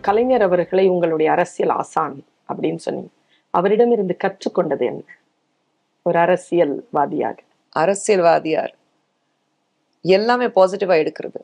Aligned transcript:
கலைஞர் 0.00 0.42
அவர்களை 0.42 0.88
உங்களுடைய 0.88 1.30
அரசியல் 1.30 1.70
ஆசான் 1.70 2.24
அப்படின்னு 2.48 2.76
சொன்னீங்க. 2.76 3.08
அவரிடம் 3.50 3.92
இருந்து 3.92 4.16
கற்றுக்கொண்டது 4.24 4.80
என்ன? 4.80 5.02
ஒரு 6.02 6.18
அரசியல்வாதியாக. 6.18 7.36
அரசியல்வாதியார். 7.68 8.74
எல்லாமே 10.02 10.46
பாசிட்டிவா 10.46 11.06
எடுக்கிறது. 11.06 11.40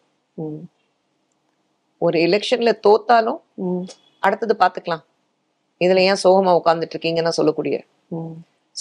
ஒரு 1.99 2.19
எலெக்ஷன்ல 2.19 2.79
தோத்தாலும் 2.87 3.41
அடுத்தது 4.21 4.57
பாத்துக்கலாம் 4.59 5.05
இதுல 5.79 5.97
ஏன் 5.97 6.17
சோகமா 6.25 6.61
உட்கார்ந்துட்டு 6.65 6.91
இருக்கீங்கன்னு 6.99 7.29
சொல்லக்கூடிய. 7.29 7.85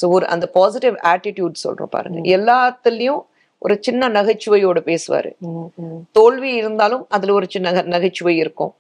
ஸோ 0.02 0.08
ஒரு 0.08 0.28
அந்த 0.28 0.48
பாசிட்டிவ் 0.48 0.94
ஆட்டிடியூட் 0.94 1.54
சொல்றோம் 1.64 1.84
பாருங்க. 1.84 2.20
எல்லாத்துலயும் 2.20 3.26
ஒரு 3.58 3.78
சின்ன 3.82 4.10
நகைச்சுவையோட 4.10 4.80
பேசுவாரு. 4.82 5.34
தோல்வி 6.12 6.56
இருந்தாலும் 6.56 7.06
அதுல 7.10 7.34
ஒரு 7.34 7.46
சின்ன 7.50 7.72
நகை- 7.72 7.86
நகைச்சுவை 7.86 8.38
இருக்கும். 8.38 8.74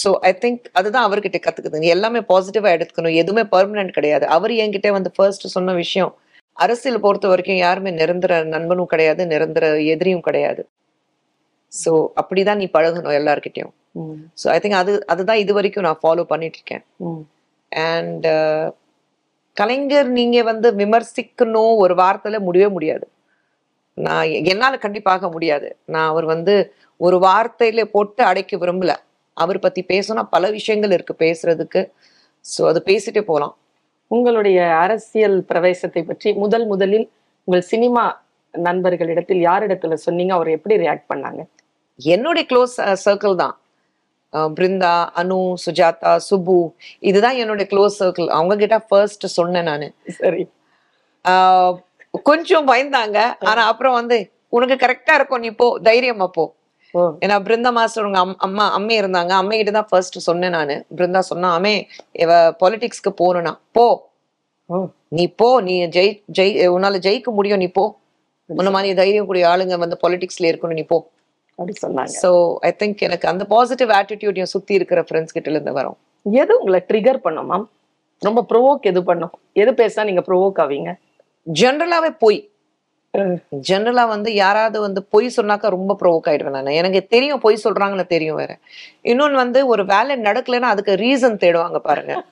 ஸோ 0.00 0.10
ஐ 0.28 0.32
திங்க் 0.42 0.64
அதுதான் 0.72 1.06
அவர்கிட்ட 1.08 1.38
கத்துக்குது. 1.44 1.86
எல்லாமே 1.94 2.20
பாசிட்டிவா 2.32 2.68
எடுத்துக்கணும். 2.76 3.16
எதுவுமே 3.22 3.44
பெர்மனன்ட் 3.54 3.96
கிடையாது. 3.98 4.24
அவர் 4.26 4.52
என்கிட்ட 4.64 4.90
வந்து 4.90 5.10
ஃபர்ஸ்ட் 5.16 5.46
சொன்ன 5.56 5.74
விஷயம் 5.82 6.12
அரசியல் 6.56 7.02
பொறுத்த 7.04 7.26
வரைக்கும் 7.28 7.60
யாருமே 7.66 7.90
நிரந்தர 8.00 8.32
நண்பனும் 8.54 8.90
கிடையாது 8.92 9.22
நிரந்தர 9.26 9.66
எதிரியும் 9.94 10.24
கிடையாது. 10.28 10.62
ஸோ 11.72 11.92
அப்படிதான் 12.20 12.60
நீ 12.62 12.66
பழகணும் 12.76 13.18
எல்லார்கிட்டயும். 13.20 13.72
ஸோ 14.40 14.46
ஐ 14.54 14.58
திங்க் 14.62 14.80
அது 14.82 14.92
அதுதான் 15.06 15.40
இது 15.44 15.52
வரைக்கும் 15.58 15.86
நான் 15.88 16.02
ஃபாலோ 16.02 16.24
பண்ணிட்டு 16.32 16.58
இருக்கேன் 16.60 16.84
அண்ட் 17.72 18.26
கலைஞர் 19.56 20.10
நீங்க 20.18 20.42
வந்து 20.42 20.68
விமர்சிக்கணும் 20.82 21.72
ஒரு 21.84 21.94
வார்த்தையில 21.94 22.38
முடியவே 22.46 22.70
முடியாது. 22.72 23.06
நான் 23.98 24.28
என்னால 24.52 24.74
கண்டிப்பாக 24.84 25.28
முடியாது. 25.28 25.68
நான் 25.84 26.10
அவர் 26.12 26.26
வந்து 26.34 26.54
ஒரு 27.00 27.16
வார்த்தையில 27.26 27.82
போட்டு 27.94 28.22
அடைக்க 28.24 28.56
விரும்பல. 28.56 28.92
அவர் 29.36 29.58
பத்தி 29.58 29.84
பேசணும். 29.88 30.28
பல 30.30 30.50
விஷயங்கள் 30.50 30.90
இருக்கு 30.90 31.14
பேசுறதுக்கு. 31.18 31.80
ஸோ 32.44 32.66
அது 32.66 32.82
பேசிட்டே 32.86 33.22
போலாம். 33.22 33.54
உங்களுடைய 34.10 34.58
அரசியல் 34.76 35.44
பிரவேசத்தை 35.48 36.02
பற்றி 36.02 36.32
முதல் 36.34 36.66
முதலில் 36.66 37.06
உங்கள் 37.48 37.62
சினிமா 37.62 38.04
நண்பர்களிடத்தில் 38.54 39.44
யாரிடத்துல 39.44 39.94
சொன்னீங்க? 40.06 40.32
அவர் 40.34 40.48
எப்படி 40.48 40.74
ரியாக்ட் 40.76 41.10
பண்ணாங்க? 41.14 41.42
என்னுடைய 41.98 42.44
க்ளோஸ் 42.50 42.74
சர்க்கிள் 43.04 43.34
தான். 43.34 43.54
அஹ் 44.32 44.52
பிருந்தா 44.56 44.92
அனு 45.16 45.38
சுஜாதா 45.64 46.12
சுபு. 46.30 46.58
இதுதான் 47.00 47.34
என்னுடைய 47.34 47.66
க்ளோஸ் 47.72 48.02
சர்க்கிள் 48.02 48.26
அவங்க 48.26 48.56
கிட்ட 48.56 48.78
ஃபர்ஸ்ட் 48.80 49.26
சொன்னேன் 49.38 49.62
நான். 49.62 49.86
சரி. 50.08 50.44
கொஞ்சம் 52.22 52.68
பயந்தாங்க. 52.68 53.18
ஆனா 53.40 53.62
அப்புறம் 53.66 53.92
வந்து 53.92 54.18
உனக்கு 54.48 54.86
கரெக்டா 54.86 55.14
இருக்கும். 55.14 55.40
நீ 55.40 55.50
போ. 55.50 55.78
தைரியமா 55.82 56.26
போ. 56.26 56.44
ஏன்னா 56.98 57.40
பிருந்தா 57.42 57.72
மாஸ்டர் 57.72 58.04
உங்க 58.04 58.18
அம்- 58.18 58.34
அம்மா 58.38 58.78
அம்மே 58.78 59.00
இருந்தாங்க. 59.00 59.28
அம்மை 59.28 59.56
கிட்ட 59.56 59.72
தான் 59.72 59.86
ஃபர்ஸ்ட் 59.88 60.18
சொன்னேன் 60.18 60.50
நானு. 60.50 60.86
பிருந்தா 60.96 61.18
சொன்னா 61.18 61.58
அம்மே 61.58 61.86
இவ 62.12 62.50
பொலிட்டிக்ஸ்க்கு 62.50 63.14
போகணும்னா 63.18 63.58
போ. 63.72 64.10
நீ 65.08 65.28
போ. 65.28 65.60
நீ 65.60 65.86
ஜெய் 65.86 66.22
ஜெய் 66.38 66.68
உன்னால 66.68 66.98
ஜெயிக்க 66.98 67.24
முடியும் 67.24 67.58
நீ 67.58 67.66
போ. 67.66 68.00
உன்ன 68.46 68.70
மாதிரி 68.70 68.94
தைரியம் 68.94 69.26
கூடிய 69.26 69.46
ஆளுங்க 69.46 69.78
வந்து 69.78 69.98
பொலிட்டிக்ஸ்ல 70.08 70.42
இருக்கணும் 70.42 70.72
நீ 70.72 70.82
போ. 70.82 71.10
அப்படி 71.50 71.72
சொன்னாங்க. 71.86 72.08
ஸோ 72.22 72.54
ஐ 72.54 72.74
திங்க் 72.78 72.98
எனக்கு 72.98 73.28
அந்த 73.28 73.44
பாசிட்டிவ் 73.44 73.88
ஆட்டிடியூட் 73.88 74.34
என் 74.34 74.44
சுத்தி 74.44 74.74
இருக்கிற 74.74 75.00
ஃப்ரெண்ட்ஸ் 75.00 75.32
கிட்ட 75.32 75.50
இருந்து 75.50 75.72
வரும். 75.72 75.96
எது 76.22 76.58
உங்களை 76.58 76.84
ட்ரிகர் 76.88 77.16
பண்ணும் 77.16 77.50
மேம் 77.50 77.64
ரொம்ப 78.18 78.44
ப்ரோவோக் 78.48 78.80
எது 78.80 79.04
பண்ணும்? 79.04 79.30
எது 79.52 79.72
பேசினா 79.72 80.04
நீங்க 80.04 80.20
ப்ரோவோக் 80.20 80.58
ஆவீங்க? 80.58 80.94
ஜென்ரலாவே 81.60 82.16
பொய். 82.18 82.51
ஜென்ரலா 83.68 84.08
வந்து 84.08 84.34
யாராவது 84.34 84.80
வந்து 84.80 85.02
பொய் 85.02 85.32
சொன்னாக்கா 85.36 85.68
ரொம்ப 85.68 85.96
ப்ரோவோக் 86.02 86.28
ஆயிடுவேன் 86.28 86.50
நான். 86.50 86.66
எனக்கு 86.66 87.06
தெரியும் 87.06 87.40
பொய் 87.40 87.60
சொல்றாங்கன்னு 87.64 88.06
தெரியும் 88.06 88.36
வேற. 88.36 88.58
இன்னொன்னு 89.04 89.32
வந்து 89.32 89.66
ஒரு 89.66 89.84
வேலை 89.84 90.16
நடக்கலைன்னா 90.16 90.70
அதுக்கு 90.74 90.92
ரீசன் 90.94 91.42
தேடுவாங்க 91.44 91.78
பாருங்க. 91.78 92.24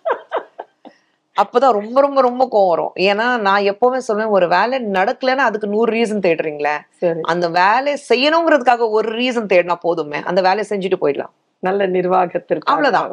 அப்பதான் 1.37 1.71
ரொம்ப 1.71 2.01
ரொம்ப 2.01 2.21
ரொம்ப 2.21 2.49
கோவம் 2.53 2.69
வரும். 2.69 2.93
ஏன்னா 2.97 3.39
நான் 3.39 3.63
எப்பவுமே 3.63 4.01
சொல்லுவேன் 4.09 4.29
ஒரு 4.29 4.49
வேலை 4.49 4.85
நடக்கலைன்னா 4.85 5.47
அதுக்கு 5.49 5.69
நூறு 5.69 5.93
ரீசன் 5.93 6.25
தேடுறீங்களே. 6.27 6.77
அந்த 7.23 7.49
வேலையை 7.49 7.97
செய்யணுங்கிறதுக்காக 8.09 8.91
ஒரு 8.91 9.19
ரீசன் 9.19 9.51
தேடினா 9.53 9.75
போதுமே. 9.75 10.17
அந்த 10.25 10.41
வேலையை 10.41 10.67
செஞ்சுட்டு 10.69 11.05
போயிடலாம். 11.05 11.33
நல்ல 11.59 11.87
நிர்வாகத்திற்கு 11.87 12.73
அவ்வளவுதான். 12.73 13.11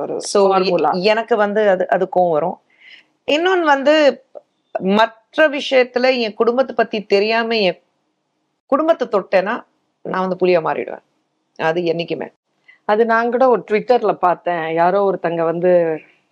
எனக்கு 0.93 1.35
வந்து 1.35 1.69
அது 1.69 1.89
அது 1.89 2.09
கோவம் 2.15 2.31
வரும். 2.31 2.59
இன்னொன்னு 3.31 3.61
வந்து 3.61 4.23
மற்ற 5.27 5.45
விஷயத்துல 5.55 6.09
என் 6.25 6.35
குடும்பத்தை 6.39 6.73
பத்தி 6.75 6.97
தெரியாம 7.13 7.55
என் 7.67 7.79
குடும்பத்தை 8.71 9.05
தொட்டேன்னா 9.15 9.53
நான் 10.11 10.23
வந்து 10.25 10.37
புளிய 10.41 10.59
மாறிடுவேன். 10.67 11.03
அது 11.59 11.79
என்னைக்குமே. 11.91 12.27
அது 12.85 13.01
நான் 13.11 13.31
கூட 13.31 13.45
ஒரு 13.53 13.61
ட்விட்டர்ல 13.69 14.13
பார்த்தேன். 14.13 14.63
யாரோ 14.79 14.99
ஒருத்தங்க 15.09 15.43
வந்து 15.49 15.71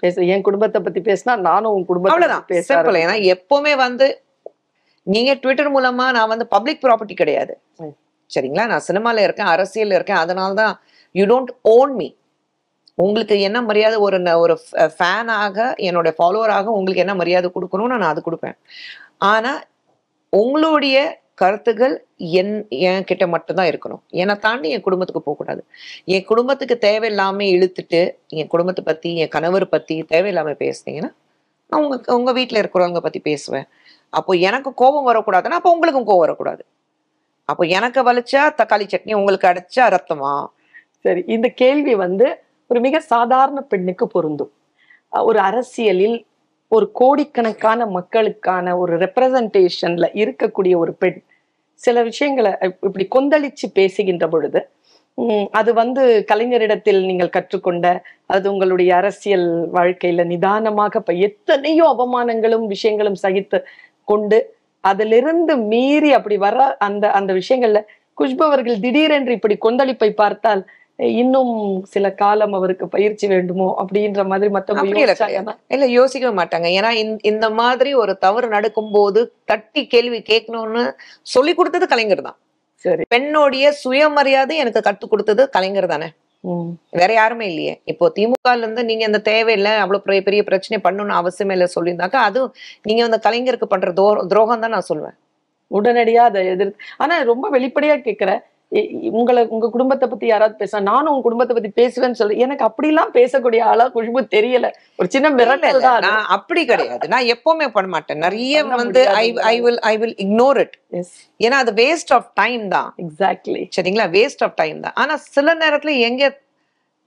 பேச 0.03 0.23
என் 0.33 0.45
குடும்பத்தை 0.47 0.79
பத்தி 0.81 1.01
பேசினா 1.09 1.33
நானும் 1.49 1.73
உன் 1.75 1.85
குடும்பத்தை 1.85 2.13
அவ்வளவுதான். 2.13 2.43
பத்தி 2.43 2.55
பேச 2.55 2.67
சிம்பிள் 2.69 2.99
ஏன்னா 3.03 3.15
எப்பவுமே 3.33 3.73
வந்து 3.85 4.07
நீங்க 5.07 5.33
ட்விட்டர் 5.33 5.73
மூலமா 5.75 6.05
நான் 6.17 6.31
வந்து 6.33 6.47
பப்ளிக் 6.47 6.83
ப்ராப்பர்ட்டி 6.85 7.17
கிடையாது. 7.21 7.53
சரிங்களா? 8.29 8.65
நான் 8.71 8.87
சினிமால 8.89 9.23
இருக்கேன் 9.27 9.51
அரசியல்ல 9.55 9.97
இருக்கேன். 9.99 10.21
அதனால 10.25 10.53
தான் 10.53 10.73
யூ 11.15 11.25
டோன்ட் 11.25 11.53
ஓன் 11.75 11.93
மீ 11.95 12.07
உங்களுக்கு 12.95 13.41
என்ன 13.41 13.61
மரியாதை 13.61 13.97
ஒரு 13.97 14.17
ந- 14.17 14.37
ஒரு 14.37 14.59
ஃபேனாக 14.75 15.57
என்னோட 15.79 16.13
ஃபாலோவராக 16.17 16.63
உங்களுக்கு 16.63 16.95
என்ன 16.95 17.15
மரியாதை 17.15 17.51
கொடுக்கணும்னு 17.55 17.85
நான் 17.85 18.01
அது 18.01 18.23
கொடுப்பேன். 18.25 18.57
ஆனா 19.17 19.63
உங்களுடைய 20.29 21.21
கருத்துகள் 21.35 22.05
என் 22.17 22.67
என் 22.69 23.03
கிட்ட 23.03 23.27
மட்டும்தான் 23.27 23.67
இருக்கணும். 23.67 23.99
என்னை 24.07 24.35
தாண்டி 24.35 24.69
என் 24.69 24.81
குடும்பத்துக்கு 24.81 25.23
போகக்கூடாது. 25.23 25.65
என் 26.05 26.25
குடும்பத்துக்கு 26.25 26.77
தேவையில்லாம 26.81 27.43
இழுத்துட்டு 27.55 28.11
என் 28.27 28.47
குடும்பத்தை 28.47 28.83
பத்தி 28.83 29.17
என் 29.17 29.27
கணவர் 29.27 29.69
பத்தி 29.69 30.03
தேவையில்லாம 30.03 30.55
பேசுனீங்கன்னா 30.59 31.13
நான் 31.69 31.83
உங்க 31.83 32.15
உங்க 32.15 32.31
வீட்டில் 32.31 32.61
இருக்கிறவங்க 32.61 32.99
பத்தி 32.99 33.19
பேசுவேன். 33.19 33.65
அப்போ 34.09 34.33
எனக்கு 34.33 34.73
கோபம் 34.73 35.07
வரக்கூடாதுன்னா 35.07 35.57
அப்போ 35.59 35.71
உங்களுக்கும் 35.71 36.03
கோபம் 36.03 36.19
வரக்கூடாது. 36.19 36.65
அப்போ 37.45 37.65
எனக்கு 37.65 38.13
வலிச்சா 38.13 38.53
தக்காளி 38.57 38.87
சட்னி 38.87 39.15
உங்களுக்கு 39.15 39.47
அடைச்சா 39.47 39.95
ரத்தமா? 39.95 40.45
சரி 40.99 41.23
இந்த 41.27 41.49
கேள்வி 41.49 41.95
வந்து 41.95 42.44
ஒரு 42.69 42.79
மிக 42.79 42.99
சாதாரண 43.07 43.59
பெண்ணுக்கு 43.63 44.05
பொருந்தும். 44.07 44.51
ஒரு 45.13 45.39
அரசியலில் 45.39 46.17
ஒரு 46.71 46.85
கோடிக்கணக்கான 46.91 47.85
மக்களுக்கான 47.87 48.77
ஒரு 48.77 48.93
ரெப்ரசன்டேஷன்ல 48.97 50.05
இருக்கக்கூடிய 50.15 50.73
ஒரு 50.77 50.93
பெண் 50.93 51.19
சில 51.81 52.03
விஷயங்களை 52.03 52.51
இப்படி 52.83 53.05
கொந்தளிச்சு 53.15 53.67
பேசுகின்ற 53.73 54.25
பொழுது 54.27 54.59
அது 55.51 55.71
வந்து 55.73 56.01
கலைஞரிடத்தில் 56.25 57.01
நீங்கள் 57.05 57.35
கற்றுக்கொண்ட 57.35 57.87
அது 58.25 58.45
உங்களுடைய 58.51 58.91
அரசியல் 58.95 59.47
வாழ்க்கையில 59.73 60.23
நிதானமாக 60.25 60.99
இப்ப 60.99 61.13
எத்தனையோ 61.27 61.85
அவமானங்களும் 61.93 62.65
விஷயங்களும் 62.65 63.19
சகித்து 63.23 63.59
கொண்டு 64.07 64.39
அதிலிருந்து 64.83 65.53
மீறி 65.67 66.09
அப்படி 66.11 66.37
வர 66.37 66.65
அந்த 66.77 67.05
அந்த 67.11 67.31
விஷயங்கள்ல 67.33 67.79
குஷ்பு 68.17 68.43
அவர்கள் 68.43 68.77
திடீரென்று 68.79 69.31
இப்படி 69.33 69.55
கொந்தளிப்பை 69.57 70.09
பார்த்தால் 70.13 70.61
இன்னும் 70.99 71.53
சில 71.85 72.11
காலம் 72.13 72.53
அவருக்கு 72.53 72.85
பயிற்சி 72.87 73.27
வேண்டுமோ 73.27 73.67
அப்படின்ற 73.81 74.25
மாதிரி 74.25 74.49
மத்தவங்க 74.49 74.83
இல்ல 75.69 75.85
யோசிக்கவே 75.95 76.33
மாட்டாங்க. 76.37 76.67
ஏன்னா 76.77 76.91
இந்த- 77.23 77.51
மாதிரி 77.53 77.93
ஒரு 77.93 78.17
தவறு 78.17 78.47
நடக்கும்போது 78.47 79.21
தட்டி 79.45 79.87
கேள்வி 79.87 80.19
கேட்கணும்னு 80.21 80.83
சொல்லி 81.27 81.53
கொடுத்தது 81.53 81.87
கலைஞர் 81.87 82.21
தான். 82.21 82.37
சரி. 82.85 83.03
பெண்ணுடைய 83.07 83.71
சுயமரியாதை 83.81 84.55
எனக்கு 84.57 84.81
கத்து 84.81 85.05
கொடுத்தது 85.07 85.49
கலைஞர் 85.49 85.87
தானே. 85.87 86.09
உம் 86.43 86.71
வேற 86.91 87.13
யாருமே 87.13 87.45
இல்லையே. 87.47 87.81
இப்போ 87.83 88.11
திமுகல 88.15 88.57
இருந்து 88.57 88.83
நீங்க 88.83 89.03
இந்த 89.05 89.21
தேவையில்லை 89.25 89.71
அவ்வளவு 89.75 90.03
பெரிய 90.03 90.21
பெரிய 90.21 90.43
பிரச்சனை 90.43 90.77
பண்ணணும்னு 90.83 91.19
அவசியமே 91.19 91.51
இல்லை 91.51 91.67
சொல்லியிருந்தாக்கா 91.75 92.19
அதுவும் 92.27 92.51
நீங்க 92.81 93.03
அந்த 93.03 93.19
கலைஞருக்கு 93.23 93.65
பண்ற 93.65 93.91
தோ 93.91 94.27
துரோகம் 94.27 94.59
தான் 94.59 94.71
நான் 94.71 94.89
சொல்லுவேன் 94.89 95.17
உடனடியா 95.71 96.23
அதை 96.25 96.47
எதிர் 96.47 96.71
ஆனா 96.97 97.21
ரொம்ப 97.23 97.45
வெளிப்படையா 97.49 97.95
கேக்குறேன். 98.01 98.41
உங்களை 99.11 99.47
உங்க 99.47 99.69
குடும்பத்தை 99.69 100.09
பத்தி 100.09 100.27
யாராவது 100.27 100.55
பேச 100.55 100.79
நானும் 100.79 101.11
உங்க 101.11 101.21
குடும்பத்தை 101.21 101.55
பத்தி 101.55 101.71
பேசுவேன்னு 101.81 102.11
சொல்லி 102.11 102.37
எனக்கு 102.37 102.65
அப்படிலாம் 102.65 103.11
பேசக்கூடிய 103.13 103.61
ஆளா 103.61 103.89
குஷ்பு 103.89 104.21
தெரியல. 104.35 104.71
ஒரு 104.97 105.09
சின்ன 105.09 105.29
மிரட்டல் 105.29 105.79
தான் 105.79 106.25
அப்படி 106.25 106.65
கிடையாது. 106.65 107.07
நான் 107.07 107.23
எப்பவுமே 107.23 107.67
பண்ண 107.67 107.87
மாட்டேன். 107.87 108.17
நிறைய 108.17 108.65
வந்து 108.65 109.09
I. 109.09 109.33
I 109.33 109.61
will 109.61 109.79
I 109.79 109.97
will 109.97 110.15
ignore 110.15 110.57
it 110.57 110.75
ஏன்னா 111.39 111.51
அது 111.51 111.71
வேஸ்ட் 111.71 112.13
ஆஃப் 112.13 112.31
டைம் 112.33 112.69
தான். 112.69 112.93
Exactly. 112.97 113.69
சரிங்களா? 113.77 114.07
வேஸ்ட் 114.17 114.43
ஆஃப் 114.43 114.55
டைம் 114.55 114.79
தான். 114.79 114.93
ஆனா 114.95 115.15
சில 115.15 115.55
நேரத்துல 115.55 115.99
எங்க 115.99 116.43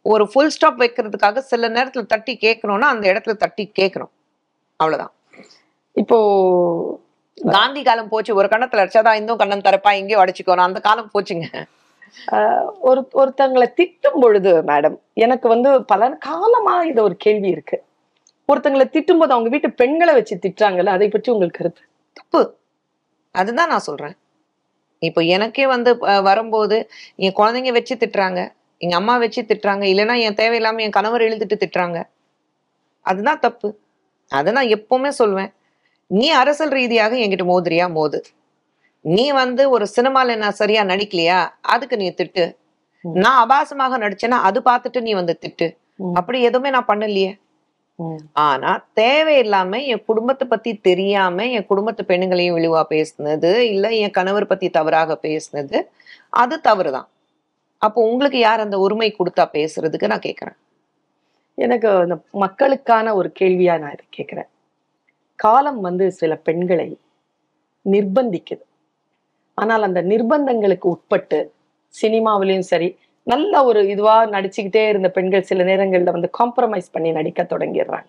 ஒரு 0.02 0.28
ஃபுல் 0.28 0.48
ஸ்டாப் 0.48 0.80
வைக்கிறதுக்காக 0.82 1.38
சில 1.38 1.68
நேரத்துல 1.68 2.06
தட்டி 2.06 2.38
கேட்கணும்னா 2.40 2.88
அந்த 2.94 3.12
இடத்துல 3.12 3.32
தட்டி 3.32 3.72
கேட்கணும். 3.78 4.12
அவ்வளவுதான். 4.76 5.12
இப்போ 5.92 6.18
காந்தி 7.54 7.82
காலம் 7.82 8.08
போச்சு 8.12 8.32
ஒரு 8.34 8.48
கண்ணத்துல 8.52 8.82
அடிச்சாதான் 8.82 9.18
இன்னும் 9.20 9.38
கண்ணம் 9.38 9.66
தரப்பா 9.66 9.90
எங்கேயோ 10.00 10.20
அடிச்சுக்கணும் 10.24 10.68
அந்த 10.68 10.80
காலம் 10.86 11.10
போச்சுங்க. 11.14 11.48
ஒரு 12.88 13.00
ஒருத்தங்களை 13.20 13.66
திட்டும் 13.80 14.20
பொழுது 14.22 14.52
மேடம் 14.70 14.96
எனக்கு 15.24 15.46
வந்து 15.48 15.70
பல 15.92 16.08
காலமா 16.28 16.74
இது 16.90 17.00
ஒரு 17.02 17.16
கேள்வி 17.16 17.48
இருக்கு. 17.48 17.78
ஒருத்தங்களை 18.52 18.86
திட்டும் 18.94 19.20
போது 19.20 19.34
அவங்க 19.34 19.50
வீட்டு 19.54 19.70
பெண்களை 19.80 20.14
வச்சு 20.14 20.34
திட்டுறாங்கல்ல 20.44 20.94
அதை 20.98 21.08
பற்றி 21.08 21.32
உங்களுக்கு 21.32 21.58
கருத்து? 21.58 21.82
தப்பு. 22.12 22.40
அதுதான் 23.34 23.72
நான் 23.72 23.86
சொல்றேன். 23.88 24.16
இப்போ 24.98 25.20
எனக்கே 25.20 25.66
வந்து 25.66 25.90
வரும்போது 26.28 26.76
என் 27.24 27.36
குழந்தைங்க 27.40 27.72
வச்சு 27.72 27.94
திட்டுறாங்க 27.96 28.40
எங்க 28.78 28.94
அம்மா 28.96 29.16
வச்சு 29.16 29.40
திட்டுறாங்க 29.42 29.84
இல்லைன்னா 29.92 30.16
என் 30.26 30.38
தேவையில்லாம 30.40 30.80
என் 30.86 30.96
கணவர் 30.96 31.26
எழுதிட்டு 31.28 31.56
திட்டுறாங்க. 31.62 31.98
அதுதான் 33.00 33.42
தப்பு. 33.46 33.68
அதை 34.28 34.52
நான் 34.52 34.74
எப்பவுமே 34.76 35.08
சொல்வேன். 35.08 35.52
நீ 36.10 36.30
அரசியல் 36.30 36.70
ரீதியாக 36.70 37.16
என்கிட்ட 37.16 37.44
மோதுறியா 37.44 37.86
மோது. 37.92 38.18
நீ 39.00 39.30
வந்து 39.30 39.70
ஒரு 39.70 39.86
சினிமால 39.96 40.36
நான் 40.36 40.52
சரியா 40.52 40.82
நடிக்கலையா? 40.84 41.40
அதுக்கு 41.60 41.96
நீ 41.96 42.08
திட்டு. 42.10 42.44
நான் 43.04 43.40
அபாசமாக 43.44 43.98
நடிச்சேன்னா 44.04 44.38
அது 44.48 44.60
பார்த்துட்டு 44.60 45.00
நீ 45.00 45.12
வந்து 45.12 45.38
திட்டு. 45.42 45.66
அப்படி 46.14 46.38
எதுவுமே 46.42 46.70
நான் 46.70 46.90
பண்ணலையே. 46.92 47.30
ஆனா 48.32 48.86
தேவையில்லாம 49.00 49.80
என் 49.92 50.04
குடும்பத்தை 50.04 50.44
பத்தி 50.48 50.70
தெரியாம 50.88 51.46
என் 51.56 51.66
குடும்பத்து 51.66 52.02
பெண்ணுங்களையும் 52.08 52.58
இழிவா 52.58 52.82
பேசுனது 52.94 53.50
இல்ல 53.72 53.88
என் 54.02 54.16
கணவர் 54.18 54.46
பத்தி 54.46 54.68
தவறாக 54.70 55.18
பேசுனது 55.22 55.78
அது 56.42 56.56
தவறுதான். 56.60 57.08
அப்போ 57.82 57.98
உங்களுக்கு 58.10 58.38
யார் 58.38 58.64
அந்த 58.66 58.78
உரிமை 58.78 59.10
கொடுத்தா 59.18 59.44
பேசுறதுக்கு 59.56 60.12
நான் 60.12 60.26
கேக்குறேன். 60.28 60.58
எனக்கு 61.58 61.88
அந்த 62.04 62.16
மக்களுக்கான 62.44 63.14
ஒரு 63.14 63.32
கேள்வியா 63.40 63.74
நான் 63.78 64.06
கேட்கிறேன் 64.10 64.48
காலம் 65.38 65.80
வந்து 65.80 66.12
சில 66.12 66.36
பெண்களை 66.36 66.98
நிர்பந்திக்குது. 67.84 68.64
ஆனால் 69.54 69.82
அந்த 69.82 70.02
நிர்பந்தங்களுக்கு 70.02 70.86
உட்பட்டு 70.86 71.52
சினிமாவிலையும் 72.02 72.68
சரி 72.72 72.88
நல்ல 73.22 73.64
ஒரு 73.64 73.82
இதுவாக 73.82 74.26
நடிச்சுக்கிட்டே 74.26 74.88
இருந்த 74.88 75.10
பெண்கள் 75.10 75.42
சில 75.42 75.62
நேரங்களில் 75.62 76.10
வந்து 76.10 76.30
காம்ப்ரமைஸ் 76.38 76.92
பண்ணி 76.92 77.12
நடிக்க 77.12 77.42
தொடங்கிடுறாங்க. 77.42 78.06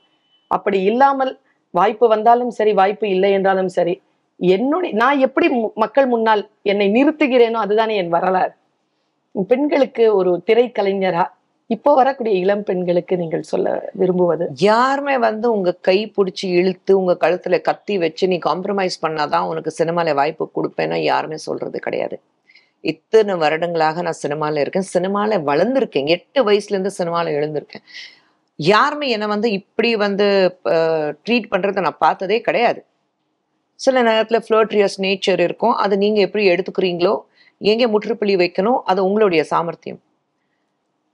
அப்படி 0.48 0.82
இல்லாமல் 0.82 1.40
வாய்ப்பு 1.72 2.08
வந்தாலும் 2.08 2.50
சரி 2.50 2.74
வாய்ப்பு 2.74 3.10
இல்லை 3.10 3.32
என்றாலும் 3.32 3.68
சரி 3.68 4.02
என்னுடைய 4.38 4.96
நான் 4.96 5.20
எப்படி 5.20 5.48
மு- 5.48 5.74
மக்கள் 5.74 6.08
முன்னால் 6.08 6.50
என்னை 6.62 6.88
நிறுத்துகிறேனோ 6.90 7.62
அதுதானே 7.66 7.96
என் 7.96 8.10
வரலாறு. 8.10 8.52
பெண்களுக்கு 9.48 10.16
ஒரு 10.16 10.44
திரைக்கலைஞரா 10.48 11.26
இப்போ 11.74 11.92
வரக்கூடிய 12.00 12.34
இளம் 12.44 12.64
பெண்களுக்கு 12.68 13.16
நீங்கள் 13.22 13.44
சொல்ல 13.50 13.68
விரும்புவது? 14.02 14.46
யாருமே 14.70 15.16
வந்து 15.26 15.48
உங்க 15.56 15.72
கை 15.88 15.98
பிடிச்சி 16.16 16.46
இழுத்து 16.60 16.92
உங்க 17.00 17.14
கழுத்துல 17.24 17.56
கத்தி 17.68 17.96
வச்சு 18.04 18.28
நீ 18.32 18.38
காம்ப்ரமைஸ் 18.48 18.98
பண்ணாதான் 19.06 19.48
உனக்கு 19.52 19.72
சினிமால 19.80 20.14
வாய்ப்பு 20.20 20.46
கொடுப்பேன்னா 20.58 20.98
யாருமே 21.12 21.38
சொல்றது 21.48 21.80
கிடையாது. 21.88 22.18
இத்தனை 22.94 23.36
வருடங்களாக 23.44 24.02
நான் 24.08 24.20
சினிமால 24.24 24.62
இருக்கேன். 24.64 24.88
சினிமால 24.96 25.40
வளர்ந்துருக்கேன். 25.52 26.10
எட்டு 26.16 26.40
வயசுல 26.50 26.76
இருந்து 26.78 26.94
சினிமால 27.00 27.36
எழுந்திருக்கேன். 27.40 27.86
யாருமே 28.60 29.08
என்னை 29.16 29.28
வந்து 29.36 29.48
இப்படி 29.60 29.90
வந்து 30.06 30.28
ட்ரீட் 31.26 31.50
பண்றதை 31.54 31.82
நான் 31.88 32.02
பார்த்ததே 32.06 32.42
கிடையாது. 32.50 32.82
சில 33.80 34.02
நேரத்தில் 34.10 34.44
ஃப்ளோட்ரியஸ் 34.46 35.00
நேச்சர் 35.06 35.42
இருக்கும். 35.48 35.76
அதை 35.84 35.96
நீங்கள் 36.06 36.26
எப்படி 36.28 36.46
எடுத்துக்கிறீங்களோ 36.54 37.16
எங்கே 37.72 37.88
முற்றுப்புள்ளி 37.94 38.36
வைக்கணும் 38.44 38.80
அது 38.92 39.00
உங்களுடைய 39.08 39.44
சாமர்த்தியம். 39.54 40.02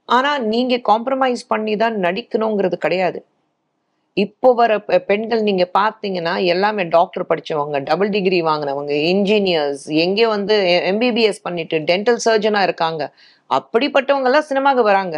ஆனால் 0.08 0.44
நீங்கள் 0.52 0.84
காம்ப்ரமைஸ் 0.90 1.42
பண்ணி 1.52 1.74
தான் 1.82 1.96
நடிக்கணுங்கிறது 2.06 2.76
கிடையாது. 2.84 3.18
இப்போ 4.24 4.48
வர 4.60 4.72
பெண்கள் 5.08 5.42
நீங்கள் 5.48 5.72
பார்த்தீங்கன்னா 5.78 6.34
எல்லாமே 6.52 6.82
டாக்டர் 6.96 7.28
படித்தவங்க 7.30 7.78
டபுள் 7.88 8.12
டிகிரி 8.14 8.38
வாங்கினவங்க 8.50 8.92
இன்ஜினியர்ஸ் 9.12 9.84
எங்கே 10.04 10.26
வந்து 10.34 10.54
எம்பிபிஎஸ் 10.92 11.44
பண்ணிட்டு 11.46 11.78
டென்டல் 11.90 12.22
சர்ஜனாக 12.26 12.68
இருக்காங்க. 12.68 13.02
அப்படிப்பட்டவங்கெல்லாம் 13.58 14.48
சினிமாவுக்கு 14.50 14.52
சினிமாக்கு 14.52 14.84
வராங்க. 14.90 15.16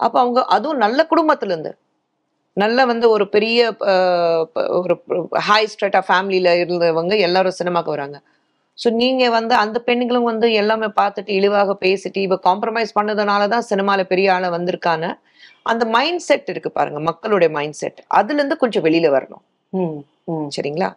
அப்போ 0.00 0.16
அவங்க 0.24 0.40
அதுவும் 0.56 0.82
நல்ல 0.84 1.00
குடும்பத்துலேருந்து. 1.12 1.72
நல்ல 2.62 2.78
வந்து 2.92 3.06
ஒரு 3.16 3.24
பெரிய 3.34 3.58
ஒரு 4.78 4.94
ஹை 5.48 5.62
ஸ்ட்ரெட்டா 5.72 6.00
ஃபேமிலியில் 6.08 6.52
இருந்தவங்க 6.62 7.14
எல்லாரும் 7.26 7.58
சினிமாவுக்கு 7.60 7.94
வராங்க. 7.96 8.18
ஸோ 8.78 8.88
நீங்க 9.00 9.24
வந்து 9.30 9.54
அந்த 9.62 9.78
பெண்களும் 9.88 10.28
வந்து 10.30 10.46
எல்லாமே 10.60 10.88
பார்த்துட்டு 11.00 11.30
இழிவாக 11.38 11.74
பேசிட்டு 11.84 12.20
இவ 12.26 12.36
காம்ப்ரமைஸ் 12.48 12.96
பண்ணதுனால 12.98 13.48
தான் 13.54 13.66
சினிமால 13.70 14.02
பெரிய 14.12 14.28
ஆளை 14.36 14.48
வந்திருக்கான 14.56 15.04
அந்த 15.70 15.84
மைண்ட் 15.96 16.22
செட் 16.28 16.50
இருக்கு 16.52 16.70
பாருங்க 16.78 17.00
மக்களுடைய 17.08 17.48
மைண்ட் 17.56 17.78
செட் 17.80 17.98
அதுல 18.18 18.38
இருந்து 18.40 18.56
கொஞ்சம் 18.62 18.84
வெளியில 18.86 19.08
வரணும். 19.16 19.42
சரிங்களா? 20.56 20.88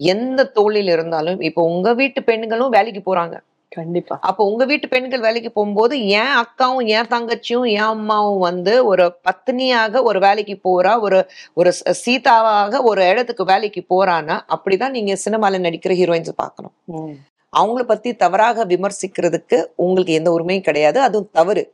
எந்த 0.00 0.40
தொழில் 0.58 0.90
இருந்தாலும் 0.94 1.38
இப்போ 1.48 1.62
உங்க 1.72 1.88
வீட்டு 2.00 2.20
பெண்களும் 2.30 2.74
வேலைக்கு 2.76 3.02
போறாங்க. 3.10 3.36
கண்டிப்பா. 3.68 4.18
அப்போ 4.20 4.44
உங்க 4.44 4.64
வீட்டு 4.64 4.88
பெண்கள் 4.88 5.20
வேலைக்கு 5.20 5.52
போகும்போது 5.52 6.06
என் 6.06 6.32
அக்காவும் 6.36 6.86
என் 6.86 7.06
தங்கச்சியும் 7.06 7.70
என் 7.70 7.88
அம்மாவும் 7.92 8.38
வந்து 8.38 8.86
ஒரு 8.86 9.18
பத்தினியாக 9.24 10.02
ஒரு 10.02 10.18
வேலைக்கு 10.18 10.54
போறா 10.54 11.00
ஒரு 11.00 11.30
ஒரு 11.54 11.72
சீதாவாக 12.06 12.82
ஒரு 12.82 13.08
இடத்துக்கு 13.08 13.44
வேலைக்கு 13.44 13.86
போறான்னா 13.90 14.40
அப்படிதான் 14.48 14.90
நீங்க 14.90 15.16
சினிமால 15.24 15.58
நடிக்கிற 15.58 15.92
ஹீரோயின்ஸ் 15.92 16.28
பார்க்கணும். 16.36 16.72
ம், 16.84 17.14
அவங்கள 17.56 17.82
பத்தி 17.82 18.14
தவறாக 18.14 18.64
விமர்சிக்கிறதுக்கு 18.64 19.64
உங்களுக்கு 19.74 20.12
எந்த 20.12 20.30
உரிமையும் 20.30 20.60
கிடையாது. 20.60 21.00
அதுவும் 21.00 21.30
தவறு. 21.32 21.72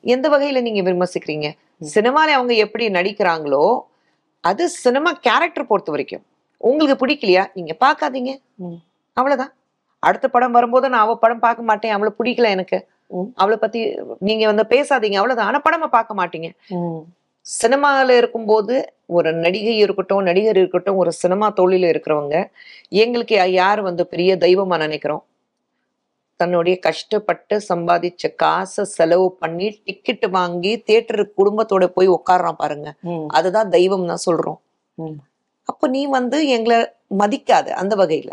எந்த 0.00 0.28
வகையில 0.28 0.60
நீங்க 0.62 0.90
விமர்சிக்கிறீங்க. 0.90 1.52
சினிமால 1.94 2.30
அவங்க 2.36 2.54
எப்படி 2.54 2.88
நடிக்கிறாங்களோ 2.88 3.80
அது 4.40 4.68
சினிமா 4.68 5.12
கேரக்டர் 5.12 5.66
பொறுத்த 5.66 5.90
வரைக்கும். 5.90 6.24
உங்களுக்கு 6.58 7.06
பிடிக்கலையா? 7.06 7.46
நீங்க 7.54 7.76
பார்க்காதீங்க. 7.80 8.32
ம். 8.54 8.78
அவ்வளவுதான். 9.12 9.52
அடுத்த 10.08 10.26
படம் 10.28 10.56
வரும்போது 10.56 10.86
நான் 10.92 11.04
அவ 11.06 11.14
படம் 11.16 11.44
பார்க்க 11.44 11.68
மாட்டேன் 11.70 11.94
அவளை 11.96 12.12
பிடிக்கல 12.18 12.48
எனக்கு. 12.56 12.78
அவளை 13.34 13.56
பத்தி 13.56 13.80
நீங்க 14.28 14.44
வந்து 14.50 14.64
பேசாதீங்க 14.70 15.18
அவ்வளவுதான். 15.20 15.50
ஆனா 15.50 15.60
படமா 15.66 15.88
பார்க்க 15.88 16.20
மாட்டீங்க. 16.20 16.48
ம், 16.76 17.02
சினிமால 17.46 18.16
இருக்கும்போது 18.20 18.74
ஒரு 19.16 19.30
நடிகை 19.44 19.74
இருக்கட்டும் 19.78 20.26
நடிகர் 20.28 20.58
இருக்கட்டும் 20.60 21.00
ஒரு 21.02 21.10
சினிமா 21.12 21.46
தொழில 21.56 21.88
இருக்கிறவங்க 21.92 22.36
எங்களுக்கு 23.02 23.36
யார் 23.54 23.80
வந்து 23.82 24.04
பெரிய 24.06 24.30
தெய்வமா 24.36 24.76
நினைக்கிறோம்? 24.78 25.22
தன்னுடைய 26.40 26.76
கஷ்டப்பட்டு 26.86 27.54
சம்பாதிச்ச 27.68 28.28
காசை 28.36 28.84
செலவு 28.94 29.26
பண்ணி 29.42 29.66
டிக்கெட் 29.84 30.26
வாங்கி 30.30 30.72
தியேட்டருக்கு 30.86 31.38
குடும்பத்தோட 31.40 31.84
போய் 31.96 32.08
உட்கார்றான் 32.16 32.60
பாருங்க. 32.62 32.88
அதுதான் 33.38 33.68
தெய்வம் 33.68 34.08
தான் 34.12 34.24
சொல்றோம். 34.28 34.58
அப்ப 35.68 35.88
நீ 35.88 36.02
வந்து 36.16 36.38
எங்களை 36.56 36.78
மதிக்காத 37.18 37.68
அந்த 37.82 37.94
வகையில. 37.96 38.32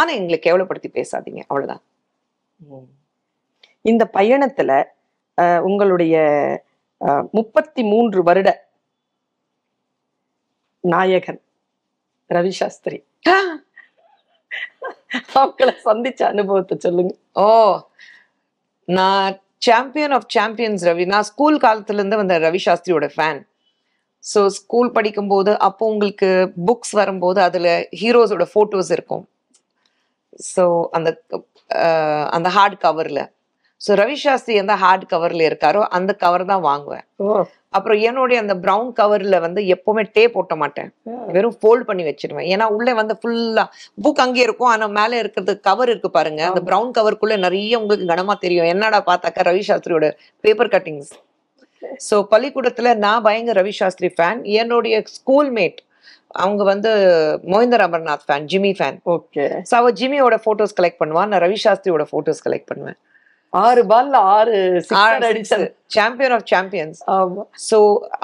ஆனா 0.00 0.10
எங்களை 0.18 0.38
கேவலப்படுத்தி 0.46 0.90
பேசாதீங்க. 0.98 1.42
அவ்வளவுதான். 1.50 1.82
ம். 2.60 2.88
இந்த 3.90 4.04
பயணத்துல 4.18 4.70
உங்களுடைய 5.68 6.16
முப்பத்தி 7.38 7.82
மூன்று 7.92 8.20
வருட 8.22 8.50
நாயகன் 10.84 11.40
ரவி 12.30 12.52
சாஸ்திரி. 12.58 12.98
அவங்கள 15.38 15.70
சந்திச்ச 15.88 16.22
அனுபவத்தை 16.32 16.76
சொல்லுங்க. 16.84 17.12
ஓ 17.44 17.46
நான் 18.88 19.32
சாம்பியன் 19.66 20.14
ஆஃப் 20.16 20.30
சாம்பியன்ஸ் 20.36 20.84
ரவி. 20.88 21.04
நான் 21.12 21.28
ஸ்கூல் 21.30 21.56
காலத்துல 21.64 22.00
இருந்து 22.00 22.20
வந்த 22.22 22.34
ரவி 22.46 22.60
சாஸ்திரியோட 22.66 23.08
ஃபேன் 23.16 23.40
ஸோ 24.24 24.40
ஸ்கூல் 24.58 24.90
படிக்கும்போது 24.90 25.52
அப்போ 25.58 25.84
உங்களுக்கு 25.92 26.28
புக்ஸ் 26.68 26.94
வரும்போது 27.00 27.40
அதுல 27.48 27.68
ஹீரோஸோட 28.00 28.44
ஃபோட்டோஸ் 28.52 28.92
இருக்கும். 28.96 29.24
ஸோ 30.54 30.64
அந்த 30.96 31.10
அந்த 32.36 32.48
ஹார்ட் 32.56 32.78
கவர்ல 32.86 33.20
ஸோ 33.80 33.92
ரவி 34.00 34.16
சாஸ்திரி 34.22 34.54
எந்த 34.60 34.74
ஹார்ட் 34.82 35.04
கவர்ல 35.12 35.42
இருக்காரோ 35.48 35.80
அந்த 35.96 36.10
கவர் 36.22 36.44
தான் 36.50 36.62
வாங்குவேன். 36.68 37.04
அப்புறம் 37.76 37.98
என்னுடைய 38.08 38.38
அந்த 38.42 38.54
ப்ரௌன் 38.64 38.90
கவர்ல 39.00 39.40
வந்து 39.44 39.60
எப்பவுமே 39.74 40.02
டே 40.16 40.24
போட்ட 40.34 40.54
மாட்டேன். 40.62 40.90
வெறும் 41.36 41.56
ஃபோல்ட் 41.60 41.86
பண்ணி 41.88 42.04
வச்சிருவேன். 42.08 42.46
ஏன்னா 42.54 42.66
உள்ளே 42.76 42.92
வந்து 43.00 43.14
ஃபுல்லா 43.20 43.64
புக் 44.04 44.22
அங்கே 44.24 44.42
இருக்கும். 44.46 44.70
ஆனா 44.74 44.86
மேலே 45.00 45.18
இருக்கிறது 45.22 45.54
கவர் 45.68 45.92
இருக்கு 45.92 46.10
பாருங்க. 46.18 46.42
அந்த. 46.50 46.62
ப்ரௌன் 46.68 46.90
கவருக்குள்ள 46.98 47.36
நிறைய 47.46 47.80
உங்களுக்கு 47.82 48.10
கனமா 48.12 48.36
தெரியும். 48.44 48.70
என்னடா 48.74 49.00
பார்த்தாக்கா 49.10 49.48
ரவி 49.50 49.64
சாஸ்திரியோட 49.70 50.08
பேப்பர் 50.44 50.72
கட்டிங்ஸ் 50.76 51.12
ஸோ 52.08 52.16
பள்ளிக்கூடத்துல 52.30 52.90
நான் 52.96 53.24
பயங்கர 53.26 53.56
ரவி 53.60 53.74
சாஸ்திரி 53.80 54.08
ஃபேன் 54.16 54.40
என்னுடைய 54.60 54.94
ஸ்கூல் 55.16 55.50
மேட் 55.58 55.80
அவங்க 56.42 56.62
வந்து 56.64 56.90
Mohinder 57.52 57.84
Amarnath 57.86 58.26
fan 58.26 58.46
Jimmy 58.52 58.72
fan 58.78 58.98
okay. 59.16 59.46
So 59.70 59.74
அவ 59.80 59.90
ஜிம்மியோட 60.00 60.36
ஃபோட்டோஸ் 60.44 60.76
கலெக்ட் 60.78 61.02
பண்ணுவான் 61.02 61.30
நான் 61.32 61.44
ரவி 61.46 61.58
சாஸ்திரியோட 61.64 62.06
ஃபோட்டோஸ் 62.12 62.44
கலெக்ட் 62.46 62.70
பண்ணுவேன். 62.70 62.98
ஆறு 63.52 63.82
பால்ல 63.90 64.20
ஆறு 64.36 64.54
சாம்பியன் 65.96 66.34
ஆஃப் 66.36 66.46
சாம்பியன்ஸ் 66.52 67.00
ஆமா. 67.16 67.42
ஸோ 67.68 67.78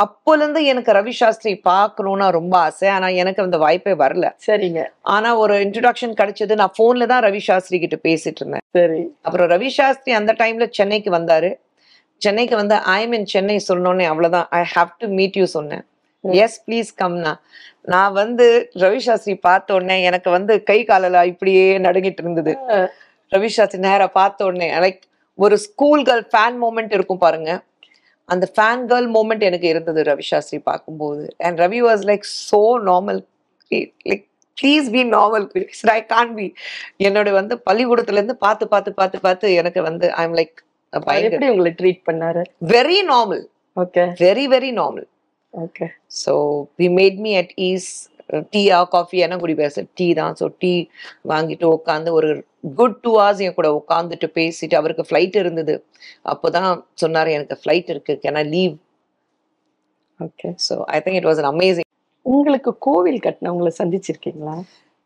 அப்போலேருந்து 0.05 0.61
எனக்கு 0.73 0.91
ரவி 0.99 1.15
சாஸ்திரி 1.21 1.53
பார்க்கணும்னா 1.71 2.29
ரொம்ப 2.39 2.55
ஆசை. 2.59 2.89
ஆனா 2.89 3.09
எனக்கு 3.23 3.45
அந்த 3.45 3.59
வாய்ப்பே 3.65 3.95
வரல. 4.05 4.29
சரிங்க. 4.47 4.83
ஆனா 5.17 5.31
ஒரு 5.43 5.57
இன்ட்ரடக்ஷன் 5.67 6.19
கிடைச்சது 6.21 6.57
நான் 6.63 6.77
போன்ல 6.79 7.07
தான் 7.07 7.25
ரவி 7.29 7.43
சாஸ்திரி 7.49 7.79
கிட்ட 7.85 7.99
பேசிட்டு 8.09 8.43
இருந்தேன். 8.43 8.65
சரி. 8.79 9.01
அப்புறம் 9.27 9.51
ரவி 9.55 9.71
சாஸ்திரி 9.79 10.15
அந்த 10.21 10.35
டைம்ல 10.43 10.69
சென்னைக்கு 10.81 11.13
வந்தாரு. 11.19 11.53
சென்னைக்கு 12.23 12.57
வந்து 12.57 12.77
ஐ 12.97 13.01
மீன் 13.07 13.31
சென்னை 13.35 13.59
சொன்னோன்னே 13.69 14.07
அவ்வளவுதான். 14.13 14.49
I 14.59 14.63
have 14.75 14.91
to 15.03 15.07
meet 15.19 15.39
you 15.41 15.47
சொன்னேன். 15.57 15.85
எஸ் 16.45 16.59
ப்ளீஸ் 16.67 16.91
கம்னா. 17.03 17.33
நான் 17.93 18.13
வந்து 18.21 18.47
ரவி 18.83 19.01
சாஸ்திரி 19.07 19.35
பார்த்த 19.49 19.75
உடனே 19.79 19.97
எனக்கு 20.09 20.31
வந்து 20.37 20.55
கை 20.71 20.79
காலெல்லாம் 20.91 21.29
இப்படியே 21.33 21.67
நடுங்கிட்டு 21.87 22.23
இருந்தது. 22.25 22.55
ரவி 23.33 23.51
சாஸ்திரி 23.57 23.81
நேரா 23.89 24.07
பார்த்த 24.21 24.49
உடனே 24.51 24.69
லைக் 24.85 25.03
ஒரு 25.39 25.57
ஸ்கூல் 25.67 26.03
கேர்ள் 26.09 26.25
ஃபேன் 26.33 26.57
மூமெண்ட் 26.63 26.95
இருக்கும் 26.97 27.23
பாருங்க. 27.27 27.51
அந்த 28.29 28.47
ஃபேன் 28.57 28.83
கேர்ள் 28.91 29.09
மூமெண்ட் 29.17 29.45
எனக்கு 29.51 29.69
இருந்தது 29.73 30.01
ரவி 30.11 30.27
சாஸ்திரி 30.33 30.59
பார்க்கும்போது. 30.71 31.25
And 31.47 31.61
Ravi 31.65 31.81
was 31.89 32.03
like 32.11 32.27
so 32.49 32.63
normal 32.91 33.21
like 34.11 34.25
please 34.57 34.89
be 34.95 35.03
normal 35.17 35.47
I 35.99 36.01
can 36.15 36.33
be 36.39 36.47
என்னோட 37.07 37.29
வந்து 37.39 37.55
பள்ளிக்கூடத்துல 37.69 38.19
இருந்து 38.21 38.37
பார்த்து 38.45 38.65
பார்த்து 38.75 38.91
பார்த்து 38.99 39.21
பார்த்து 39.27 39.55
எனக்கு 39.61 39.83
வந்து 39.89 40.09
ஐ 40.21 40.25
எம் 40.29 40.37
லைக் 40.41 40.57
எப்படி 41.27 41.49
உங்களை 41.53 41.73
ட்ரீட் 41.81 42.03
பண்ணாரு? 42.09 42.43
Very 42.75 42.99
normal 43.11 43.43
okay 43.77 44.05
very 44.25 44.45
very 44.55 44.71
normal 44.81 45.07
okay 45.55 45.87
so 46.23 46.33
we 46.81 46.87
made 47.01 47.19
me 47.27 47.33
at 47.43 47.53
ease 47.71 47.89
டீயா 48.55 48.79
காஃபி 48.95 49.19
என்ன 49.27 49.37
குடிப்பேன் 49.43 49.89
டீ 49.99 50.07
தான். 50.21 50.35
ஸோ 50.41 50.47
டீ 50.63 50.73
வாங்கிட்டு 51.31 51.67
உட்காந்து 51.77 52.11
ஒரு 52.19 52.29
குட் 52.79 52.99
டூ 53.05 53.13
ஹவர்ஸ் 53.21 53.43
என் 53.47 53.57
கூட 53.59 53.69
உட்காந்துட்டு 53.81 54.29
பேசிட்டு 54.39 54.75
அவருக்கு 54.81 55.05
ஃப்ளைட் 55.09 55.37
இருந்தது. 55.43 55.75
அப்போதான் 56.33 56.69
சொன்னார் 57.03 57.35
எனக்கு 57.37 57.57
ஃப்ளைட் 57.63 57.91
இருக்கு. 57.95 58.15
Can 58.25 58.39
I 58.43 58.45
leave 58.57 58.75
okay 60.21 60.49
so 60.69 60.77
I 60.97 60.99
think 61.05 61.19
it 61.21 61.29
was 61.31 61.41
an 61.43 61.51
amazing 61.55 61.89
உங்களுக்கு 62.27 62.71
கோவில் 62.87 63.21
கட்டினவங்களை 63.27 63.73
சந்திச்சிருக்கீங்களா? 63.81 64.57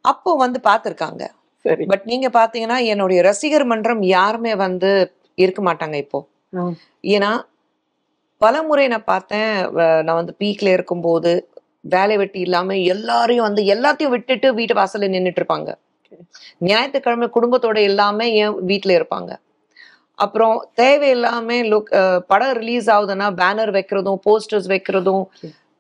அப்போ 0.05 0.31
வந்து 0.45 0.59
பார்த்துருக்காங்க 0.69 1.23
சரி. 1.65 1.85
பட் 1.91 2.07
நீங்க 2.11 2.29
பாத்தீங்கன்னா 2.39 2.79
என்னுடைய 2.93 3.19
ரசிகர் 3.29 3.67
மன்றம் 3.73 4.03
யாருமே 4.17 4.53
வந்து 4.65 4.91
இருக்க 5.39 5.61
மாட்டாங்க 5.69 5.97
இப்போ. 6.05 6.19
ஏன்னா 7.15 7.31
பல 8.43 8.62
முறை 8.69 8.85
நான் 8.93 9.11
பார்த்தேன். 9.12 9.53
நான் 10.07 10.21
வந்து 10.21 10.35
பீக்ல 10.43 10.69
இருக்கும்போது 10.76 11.33
வேலை 11.95 12.14
வெட்டி 12.21 12.38
இல்லாம 12.47 12.76
எல்லாரையும் 12.95 13.47
வந்து 13.49 13.62
எல்லாத்தையும் 13.75 14.14
விட்டுட்டு 14.14 14.49
வீட்டு 14.59 14.75
வாசல்ல 14.81 15.09
நின்னுட்டு 15.14 15.41
இருப்பாங்க. 15.41 15.71
ஞாயிற்றுக்கிழமை 16.69 17.26
குடும்பத்தோட 17.37 17.79
எல்லாமே 17.91 18.26
என் 18.43 18.57
வீட்டுல 18.71 18.93
இருப்பாங்க. 18.99 19.33
அப்புறம் 20.19 20.57
தேவையில்லாம 20.81 21.57
லுக் 21.73 21.91
படம் 22.31 22.57
ரிலீஸ் 22.61 22.88
ஆகுதுன்னா 22.95 23.29
பேனர் 23.41 23.73
வைக்கிறதும் 23.76 24.19
போஸ்டர்ஸ் 24.26 24.69
வைக்கிறதும் 24.73 25.25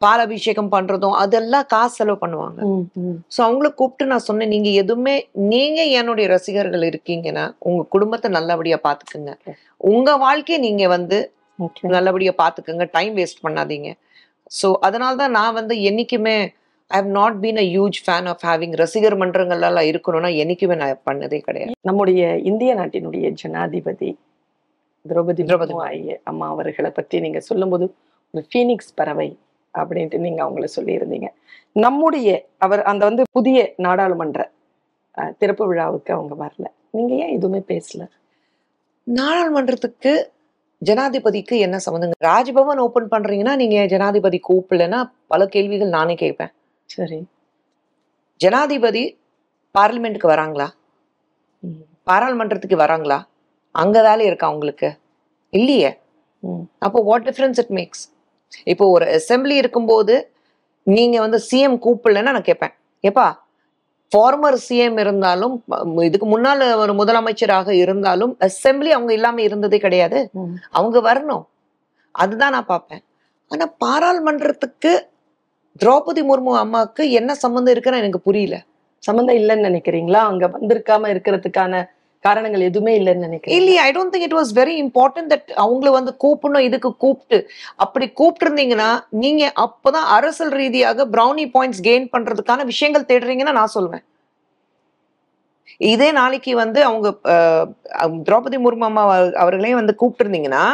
பாலாபிஷேகம் 0.02 0.70
பண்றதும் 0.74 1.14
அதெல்லாம் 1.22 1.66
காசு 1.74 1.94
செலவு 1.98 2.18
பண்ணுவாங்க. 2.22 2.58
ஸோ 3.34 3.38
அவங்கள 3.46 3.68
கூப்பிட்டு 3.80 4.10
நான் 4.12 4.26
சொன்னேன் 4.28 4.52
நீங்க 4.54 4.70
எதுவுமே 4.82 5.14
நீங்க 5.52 5.80
என்னுடைய 5.98 6.26
ரசிகர்கள் 6.34 6.84
இருக்கீங்கன்னா 6.90 7.44
உங்க 7.68 7.82
குடும்பத்தை 7.94 8.30
நல்லபடியா 8.38 8.78
பாத்துக்குங்க. 8.88 9.32
உங்க 9.92 10.16
வாழ்க்கையை 10.26 10.58
நீங்க 10.66 10.84
வந்து 10.96 11.18
Okay. 11.58 11.88
நல்லபடியா 11.94 12.32
பாத்துக்குங்க. 12.40 12.84
டைம் 12.96 13.14
வேஸ்ட் 13.18 13.44
பண்ணாதீங்க. 13.46 13.88
ஸோ 14.50 14.68
அதனால 14.86 15.12
தான் 15.22 15.34
நான் 15.38 15.56
வந்து 15.58 15.74
என்னைக்குமே 15.90 16.36
I 16.90 16.98
have 17.00 17.10
not 17.18 17.36
been 17.42 17.60
a 17.62 17.66
huge 17.74 17.98
fan 18.06 18.28
of 18.32 18.42
having 18.48 18.74
ரசிகர் 18.82 19.16
மன்றங்கள்லாம் 19.22 19.88
இருக்கணும்னா 19.92 20.30
என்னைக்குமே 20.42 20.76
நான் 20.82 21.00
பண்ணதே 21.08 21.38
கிடையாது. 21.46 21.72
நம்முடைய 21.88 22.20
இந்திய 22.50 22.72
நாட்டினுடைய 22.80 23.26
ஜனாதிபதி 23.42 24.10
திரௌபதி 25.04 25.42
திரௌபதி 25.48 25.74
அம்மா 26.30 26.46
அவர்களை 26.54 26.90
பற்றி 26.98 27.16
நீங்க 27.24 27.40
சொல்லும்போது 27.48 27.86
ஒரு 28.34 28.44
ஃபீனிக்ஸ் 28.52 28.94
பறவை 29.00 29.28
அப்படின்ட்டு 29.74 30.18
நீங்க 30.26 30.40
அவங்கள 30.44 30.66
சொல்லியிருந்தீங்க. 30.76 31.28
நம்முடைய 31.76 32.28
அவர் 32.64 32.82
அந்த 32.90 33.02
வந்து 33.10 33.22
புதிய 33.38 33.58
நாடாளுமன்ற 33.86 34.40
திறப்பு 35.40 35.64
விழாவுக்கு 35.70 36.10
அவங்க 36.16 36.34
வரல. 36.44 36.66
நீங்க 36.96 37.12
ஏன் 37.24 37.34
எதுவுமே 37.36 37.60
பேசல? 37.72 38.02
நாடாளுமன்றத்துக்கு 39.06 40.12
ஜனாதிபதிக்கு 40.88 41.54
என்ன 41.66 41.76
சம்மந்தங்க? 41.84 42.16
ராஜ்பவன் 42.28 42.80
ஓபன் 42.84 43.10
பண்றீங்கன்னா 43.12 43.54
நீங்க 43.62 43.76
ஜனாதிபதி 43.92 44.38
கூப்பிடலன்னா 44.48 45.00
பல 45.32 45.46
கேள்விகள் 45.54 45.94
நானே 45.96 46.14
கேட்பேன். 46.22 46.52
சரி. 46.90 47.18
ஜனாதிபதி 48.40 49.04
பார்லிமெண்ட்டுக்கு 49.74 50.32
வராங்களா? 50.34 50.66
பாராளுமன்றத்துக்கு 52.08 52.76
வராங்களா? 52.84 53.18
அங்க 53.74 53.96
வேலை 54.08 54.24
இருக்கா 54.30 54.46
அவங்களுக்கு 54.50 54.88
இல்லையே. 55.52 55.90
அப்போ 56.86 56.98
வாட் 57.08 57.26
டிஃபரன்ஸ் 57.28 57.60
இட் 57.62 57.74
மேக்ஸ் 57.78 58.04
இப்போ 58.72 58.84
ஒரு 58.96 59.04
அசெம்பிளி 59.18 59.54
இருக்கும்போது 59.62 60.14
நீங்க 60.86 61.16
வந்து 61.24 61.38
சிஎம் 61.50 61.78
கூப்பிடலன்னா 61.84 62.34
நான் 62.36 62.48
கேட்பேன். 62.50 62.74
ஏப்பா 63.04 63.26
ஃபார்மர் 64.12 64.56
சிஎம் 64.68 64.98
இருந்தாலும் 65.00 65.54
இதுக்கு 66.02 66.26
முன்னால 66.34 66.74
ஒரு 66.82 66.92
முதலமைச்சராக 66.92 67.68
இருந்தாலும் 67.84 68.32
அசெம்பிளி 68.46 68.90
அவங்க 68.96 69.12
இல்லாம 69.12 69.42
இருந்ததே 69.42 69.78
கிடையாது. 69.78 70.18
அவங்க 70.70 70.98
வரணும். 71.08 71.44
அதுதான் 72.14 72.54
நான் 72.56 72.70
பார்ப்பேன். 72.72 73.02
ஆனா 73.50 73.64
பாராளுமன்றத்துக்கு 73.84 74.92
திரௌபதி 75.80 76.22
முர்மு 76.30 76.52
அம்மாவுக்கு 76.64 77.04
என்ன 77.10 77.34
சம்மந்தம் 77.34 77.72
இருக்குன்னு 77.72 78.00
எனக்கு 78.00 78.20
புரியல. 78.20 78.56
சம்மந்தம் 79.02 79.36
இல்லைன்னு 79.36 79.66
நினைக்கிறீங்களா? 79.70 80.20
அங்க 80.30 80.44
வந்திருக்காம 80.54 81.10
இருக்கிறதுக்கான 81.14 81.72
காரணங்கள் 82.24 82.66
எதுவுமே 82.66 82.92
இல்லைன்னு 82.94 83.26
நினைக்கிறீங்க? 83.26 83.56
இல்லையா 83.58 83.80
I 83.84 83.92
don't 83.92 84.12
think 84.12 84.26
it 84.26 84.36
was 84.36 84.52
very 84.58 84.74
important 84.82 85.30
that 85.32 85.50
அவங்கள 85.62 85.90
வந்து 85.96 86.12
கூப்பிடணும் 86.22 86.66
இதுக்கு 86.68 86.90
கூப்பிட்டு. 87.02 87.38
அப்படி 87.84 88.06
கூப்பிட்டு 88.12 88.46
இருந்தீங்கன்னா 88.46 88.90
நீங்க 89.22 89.42
அப்பதான் 89.64 90.06
அரசியல் 90.14 90.54
ரீதியாக 90.58 91.06
ப்ரௌனி 91.14 91.46
பாயிண்ட்ஸ் 91.54 91.84
கெயின் 91.86 92.08
பண்றதுக்கான 92.14 92.64
விஷயங்கள் 92.70 93.08
தேடுறீங்கன்னு 93.10 93.58
நான் 93.58 93.74
சொல்லுவேன் 93.74 94.04
இதே 95.88 96.08
நாளைக்கு 96.18 96.52
வந்து 96.58 96.80
அவங்க 96.84 97.08
திரௌபதி 98.26 98.58
முர்மு 98.64 98.84
அம்மா 98.84 99.02
அவ- 99.08 99.34
அவர்களையும் 99.42 99.80
வந்து 99.80 99.94
கூப்பிட்டு 100.00 100.24
இருந்தீங்கன்னா 100.24 100.64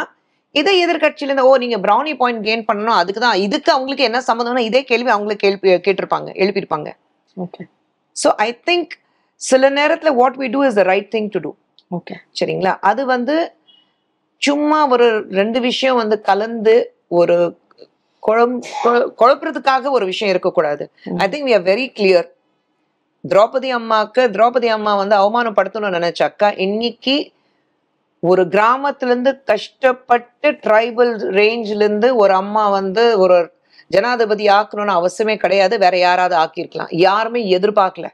இதே 0.55 0.73
எதிர்கட்சியில 0.83 1.29
இருந்து 1.29 1.47
ஓ 1.47 1.57
நீங்க 1.57 1.77
ப்ரௌனி 1.79 2.13
பாயிண்ட் 2.17 2.45
கெயின் 2.47 2.65
பண்ணணும் 2.65 2.97
அதுக்கு 2.97 3.21
தான் 3.21 3.39
இதுக்கு 3.41 3.71
அவங்களுக்கு 3.71 4.07
என்ன 4.07 4.19
சம்மந்தம்னா 4.27 4.63
இதே 4.69 4.81
கேள்வி 4.83 5.11
அவங்களுக்கு 5.13 5.43
கேள்வி 5.45 5.69
கேட்டிருப்பாங்க 5.85 6.29
எழுப்பியிருப்பாங்க. 6.41 6.89
ஓகே 7.37 7.63
ஸோ 8.15 8.29
ஐ 8.39 8.49
திங்க் 8.67 8.91
சில 9.41 9.69
நேரத்துல 9.69 10.13
what 10.13 10.35
we 10.35 10.51
do 10.51 10.65
is 10.65 10.73
the 10.73 10.83
right 10.83 11.13
thing 11.15 11.29
to 11.31 11.39
do 11.39 11.51
okay 11.91 12.15
சரிங்களா? 12.39 12.77
அது 12.81 13.05
வந்து 13.05 13.35
சும்மா 14.41 14.87
ஒரு 14.87 15.07
ரெண்டு 15.29 15.59
விஷயம் 15.59 15.95
வந்து 15.95 16.21
கலந்து 16.21 16.75
ஒரு 17.07 17.57
குழம் 18.23 18.61
குழ- 18.83 19.07
குழப்புறதுக்காக 19.19 19.89
ஒரு 19.89 20.05
விஷயம் 20.05 20.31
இருக்கக்கூடாது. 20.33 20.83
I 21.17 21.27
think 21.27 21.47
we 21.47 21.53
are 21.53 21.61
very 21.61 21.85
clear 21.99 22.27
Draupadi 23.23 23.69
அம்மாக்கு 23.79 24.21
திரௌபதி 24.35 24.65
அம்மா 24.65 24.95
வந்து 24.95 25.15
அவமானப்படுத்தணும்னு 25.15 25.99
நினைச்சாக்கா 25.99 26.59
இன்னைக்கு 26.59 27.15
ஒரு 28.23 28.43
கிராமத்துல 28.43 29.05
இருந்து 29.05 29.43
கஷ்டப்பட்டு 29.43 30.51
ட்ரைபல் 30.51 31.13
ரேஞ்ச்ல 31.39 31.81
இருந்து 31.81 32.15
ஒரு 32.15 32.33
அம்மா 32.33 32.69
வந்து 32.69 33.19
ஒரு 33.19 33.37
ஜனாதிபதி 33.87 34.45
ஆக்கணும்னு 34.47 34.95
அவசியமே 34.99 35.35
கிடையாது. 35.35 35.77
வேற 35.77 35.97
யாராவது 35.97 36.35
ஆக்கியிருக்கலாம். 36.37 36.87
யாருமே 36.89 37.57
எதிர்பார்க்கல. 37.57 38.07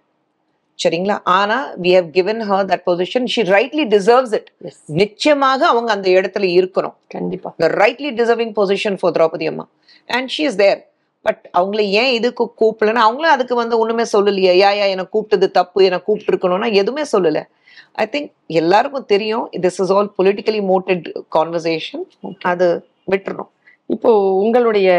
சரிங்களா? 0.83 1.15
ஆனா 1.37 1.57
we 1.83 1.91
have 1.97 2.09
given 2.17 2.39
her 2.49 2.59
that 2.71 2.81
position. 2.89 3.21
She 3.33 3.41
rightly 3.55 3.85
deserves 3.93 4.31
it. 4.37 4.47
Yes 4.69 4.81
நிச்சயமாக 5.01 5.61
அவங்க 5.71 5.89
அந்த 5.95 6.07
இடத்துல 6.17 6.45
இருக்கணும். 6.57 6.95
கண்டிப்பா. 7.15 7.49
Rightly 7.81 8.11
deserving 8.19 8.51
position 8.59 8.95
for 9.01 9.09
Draupadi 9.17 9.47
அம்மா. 9.51 9.65
And 10.15 10.29
she 10.35 10.43
is 10.49 10.57
there. 10.63 10.79
But 11.27 11.43
அவங்கள 11.59 11.81
ஏன் 12.01 12.11
இதுக்கு 12.17 12.43
கூப்பிடலன்னா 12.59 13.03
அவங்களும் 13.05 13.35
அதுக்கு 13.35 13.55
வந்து 13.61 13.75
ஒண்ணுமே 13.83 14.03
சொல்லலையே. 14.11 14.51
யா 14.63 14.69
யா 14.79 14.85
என்னை 14.93 15.05
கூப்பிட்டது 15.15 15.47
தப்பு. 15.59 15.79
என்னை 15.87 15.99
கூப்பிட்டு 16.07 16.31
இருக்கணும்னா 16.33 16.69
எதுவுமே 16.81 17.03
சொல்லல. 17.13 17.41
ஐ 18.03 18.05
திங்க் 18.11 18.29
எல்லாருக்கும் 18.61 19.07
தெரியும் 19.13 19.45
this 19.63 19.79
is 19.83 19.91
all 19.95 20.09
politically 20.19 20.61
motivated 20.71 21.07
conversation 21.35 22.03
அது 22.51 22.67
விட்டுறணும். 23.11 23.49
இப்போ 23.95 24.11
உங்களுடைய 24.43 24.89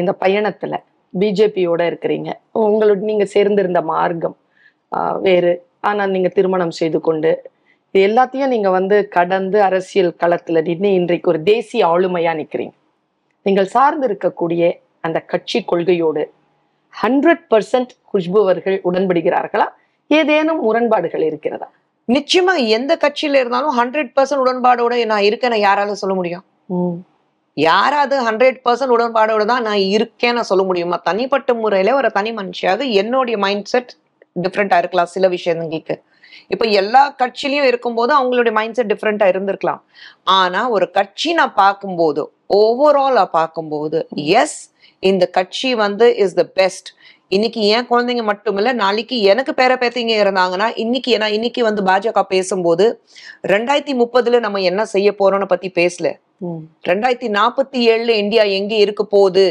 இந்த 0.00 0.14
பயணத்துல 0.24 0.74
பிஜேபியோட 1.20 1.82
இருக்கிறீங்க. 1.90 2.30
உங்களுடைய 2.52 3.06
நீங்க 3.10 3.26
சேர்ந்திருந்த 3.34 3.82
மார்க்கம் 3.92 4.36
வேறு. 5.26 5.52
ஆனால் 5.88 6.12
நீங்க 6.14 6.28
திருமணம் 6.36 6.76
செய்து 6.80 6.98
கொண்டு 7.08 7.32
இது 7.94 8.02
எல்லாத்தையும் 8.08 8.52
நீங்க 8.54 8.68
வந்து 8.76 8.96
கடந்து 9.16 9.58
அரசியல் 9.66 10.12
களத்துல 10.22 10.62
நின்று 10.68 10.90
இன்றைக்கு 11.00 11.30
ஒரு 11.32 11.40
தேசிய 11.50 11.82
ஆளுமையா 11.92 12.32
நிக்கிறீங்க 12.40 12.74
நீங்கள் 13.46 13.68
சார்ந்து 13.74 14.06
இருக்கக்கூடிய 14.08 14.62
அந்த 15.06 15.18
கட்சி 15.32 15.58
கொள்கையோடு 15.70 16.22
ஹண்ட்ரட் 16.94 17.44
பர்சன்ட் 17.52 17.92
குஷ்பு 18.10 18.38
அவர்கள் 18.44 18.76
உடன்படுகிறார்களா? 18.88 19.66
ஏதேனும் 20.10 20.60
முரண்பாடுகள் 20.66 21.24
இருக்கிறதா? 21.28 21.68
நிச்சயமா 22.08 22.54
எந்த 22.76 22.92
கட்சியில 23.04 23.40
இருந்தாலும் 23.42 23.74
ஹண்ட்ரட் 23.80 24.12
பர்சன்ட் 24.16 24.42
உடன்பாடோட 24.44 24.94
நான் 25.12 25.26
இருக்கேன்னு 25.28 25.58
யாரால 25.66 25.96
சொல்ல 26.02 26.14
முடியும்? 26.20 26.44
யாராவது 27.56 28.14
ஹண்ட்ரட் 28.28 28.60
பர்சன்ட் 28.66 28.94
உடன்பாடோட 28.96 29.44
தான் 29.52 29.66
நான் 29.68 29.82
இருக்கேன்னு 29.96 30.48
சொல்ல 30.50 30.62
முடியுமா? 30.68 30.96
தனிப்பட்ட 31.08 31.54
முறையில 31.62 31.94
ஒரு 32.00 32.10
தனி 32.18 32.32
மனுஷியாக 32.40 32.88
என்னுடைய 33.02 33.38
மைண்ட் 33.44 33.70
செட் 33.72 33.92
டிஃப்ரெண்டா 34.42 34.76
இருக்கலாம். 34.82 35.10
சில 35.14 35.28
விஷயங்களுக்கு 35.36 35.96
இப்ப 36.52 36.64
எல்லா 36.80 37.02
கட்சியிலயும் 37.22 37.68
இருக்கும்போது 37.70 38.12
அவங்களுடைய 38.18 38.52
மைண்ட் 38.58 38.76
செட் 38.78 38.92
டிஃப்ரெண்டா 38.92 39.26
இருந்திருக்கலாம். 39.32 39.82
ஆனா 40.38 40.60
ஒரு 40.76 40.86
கட்சி 40.90 41.32
நான் 41.32 41.58
பார்க்கும்போது 41.62 42.22
ஓவராலா 42.60 43.24
பார்க்கும்போது 43.38 43.98
எஸ் 44.42 44.58
இந்த 45.10 45.24
கட்சி 45.38 45.70
வந்து 45.84 46.06
இஸ் 46.24 46.36
த 46.40 46.44
பெஸ்ட் 46.58 46.88
இன்னைக்கு 47.34 47.60
என் 47.74 47.86
குழந்தைங்க 47.90 48.22
மட்டும் 48.22 48.56
இல்ல 48.60 48.70
நாளைக்கு 48.80 49.16
எனக்கு 49.32 49.52
பேர 49.60 49.72
பேத்திங்க 49.82 50.14
இருந்தாங்கன்னா 50.24 50.66
இன்னைக்கு 50.82 51.10
ஏன்னா 51.16 51.28
இன்னைக்கு 51.36 51.60
வந்து 51.68 51.82
பாஜக 51.82 52.22
பேசும்போது 52.32 52.84
ரெண்டாயிரத்தி 53.52 53.94
முப்பதுல 54.02 54.40
நம்ம 54.40 54.60
என்ன 54.70 54.84
செய்ய 54.94 55.10
போறோம்னு 55.20 55.48
பத்தி 55.52 55.68
பேசல. 55.80 56.06
ரெண்டாயிரத்தி 56.90 57.30
நாற்பத்தி 57.38 57.78
ஏழுல 57.92 58.14
இந்தியா 58.22 58.42
எங்க 58.58 58.74
இருக்க 58.74 59.02
போகுது? 59.04 59.46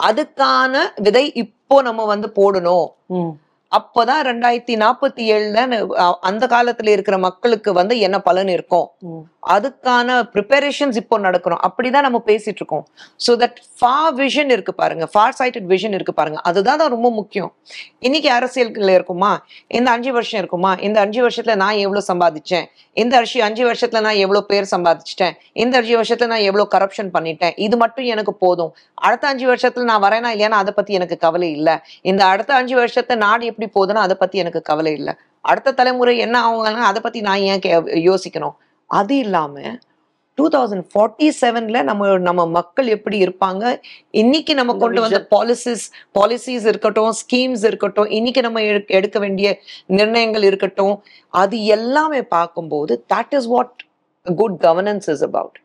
அதுக்கான 0.00 0.74
விதை 1.06 1.24
இப்போ 1.44 1.76
நம்ம 1.82 2.04
வந்து 2.12 2.30
போடணும். 2.38 2.86
அப்பதான் 3.72 4.20
ரெண்டாயிரத்தி 4.28 4.74
நாற்பத்தி 4.82 5.22
ஏழுல 5.34 5.60
அந்த 6.28 6.44
காலத்துல 6.52 6.92
இருக்கிற 6.96 7.16
மக்களுக்கு 7.18 7.70
வந்து 7.78 7.94
என்ன 8.06 8.18
பலன் 8.28 8.50
இருக்கும். 8.56 8.86
அதுக்கான 9.54 10.14
ப்ரிப்பரேஷன்ஸ் 10.34 10.96
இப்போ 11.00 11.16
நடக்கணும். 11.24 11.60
அப்படிதான் 11.66 12.06
நம்ம 12.06 12.20
பேசிட்டு 12.30 12.60
இருக்கோம். 12.62 12.84
ஸோ 13.24 13.32
தட் 13.42 13.58
ஃபார் 13.78 14.14
விஷன் 14.20 14.50
இருக்கு 14.54 14.72
பாருங்க. 14.74 15.04
ஃபார் 15.12 15.36
சைட்டட் 15.38 15.68
விஷன் 15.72 15.94
இருக்கு 15.98 16.14
பாருங்க. 16.14 16.38
அதுதான் 16.48 16.80
தான் 16.82 16.92
ரொம்ப 16.94 17.10
முக்கியம். 17.10 17.50
இன்னைக்கு 18.06 18.30
அரசியல்ல 18.38 18.90
இருக்குமா? 18.98 19.32
இந்த 19.78 19.90
அஞ்சு 19.96 20.12
வருஷம் 20.16 20.40
இருக்குமா? 20.42 20.72
இந்த 20.88 21.00
அஞ்சு 21.04 21.20
வருஷத்துல 21.26 21.56
நான் 21.64 21.82
எவ்வளவு 21.84 22.08
சம்பாதிச்சேன்? 22.10 22.66
இந்த 23.02 23.16
அஞ்சு 23.20 23.42
அஞ்சு 23.48 23.64
வருஷத்துல 23.68 24.00
நான் 24.06 24.20
எவ்வளவு 24.24 24.48
பேர் 24.50 24.70
சம்பாதிச்சிட்டேன்? 24.74 25.34
இந்த 25.52 25.76
அஞ்சு 25.80 25.94
வருஷத்துல 26.00 26.30
நான் 26.34 26.46
எவ்வளவு 26.50 26.72
கரப்ஷன் 26.74 27.12
பண்ணிட்டேன்? 27.16 27.54
இது 27.66 27.76
மட்டும் 27.84 28.08
எனக்கு 28.14 28.34
போதும். 28.44 28.72
அடுத்த 28.94 29.26
அஞ்சு 29.32 29.46
வருஷத்துல 29.52 29.86
நான் 29.92 30.04
வரேனா 30.06 30.30
இல்லையானா 30.34 30.60
அதை 30.64 30.74
பத்தி 30.80 30.92
எனக்கு 31.00 31.16
கவலை 31.26 31.50
இல்லை. 31.58 31.76
இந்த 32.02 32.24
அடுத்த 32.32 32.54
அஞ்சு 32.54 32.76
வருஷத்துல 32.82 33.16
நாடு 33.26 33.44
எப்படி 33.56 33.92
போகுதுன்னா 33.92 33.96
அதை 33.96 34.16
பத்தி 34.16 34.38
எனக்கு 34.38 34.62
கவலை 34.62 34.92
இல்லை. 34.92 35.14
அடுத்த 35.40 35.72
தலைமுறை 35.72 36.18
என்ன 36.18 36.50
ஆகுங்கன்னா 36.50 36.82
அதை 36.82 37.00
பத்தி 37.02 37.20
நான் 37.20 37.38
ஏன் 37.38 37.58
கே- 37.58 38.14
யோசிக்கணும்? 38.14 38.54
அது 38.86 39.16
இல்லாம 39.16 39.60
டூ 40.34 40.48
தௌசண்ட் 40.48 40.88
ஃபார்ட்டி 40.94 41.32
செவன்ல 41.40 41.82
நம்ம 41.82 42.18
நம்ம 42.18 42.46
மக்கள் 42.46 42.86
எப்படி 42.86 43.22
இருப்பாங்க? 43.22 43.80
இன்னைக்கு 44.10 44.54
நம்ம 44.54 44.76
கொண்டு 44.76 45.00
வந்த 45.00 45.26
பாலிசிஸ் 45.30 45.92
பாலிசிஸ் 46.18 46.66
இருக்கட்டும் 46.66 47.12
ஸ்கீம்ஸ் 47.12 47.64
இருக்கட்டும் 47.64 48.10
இன்னைக்கு 48.10 48.40
நம்ம 48.40 48.62
எடுக்க- 48.62 49.18
வேண்டிய 49.18 49.58
நிர்ணயங்கள் 49.86 50.42
இருக்கட்டும் 50.42 51.02
அது 51.28 51.64
எல்லாமே 51.64 52.22
பார்க்கும்போது 52.22 53.04
that 53.14 53.34
is 53.34 53.46
what 53.46 53.84
good 54.36 54.60
governance 54.60 55.10
is 55.10 55.24
about. 55.24 55.60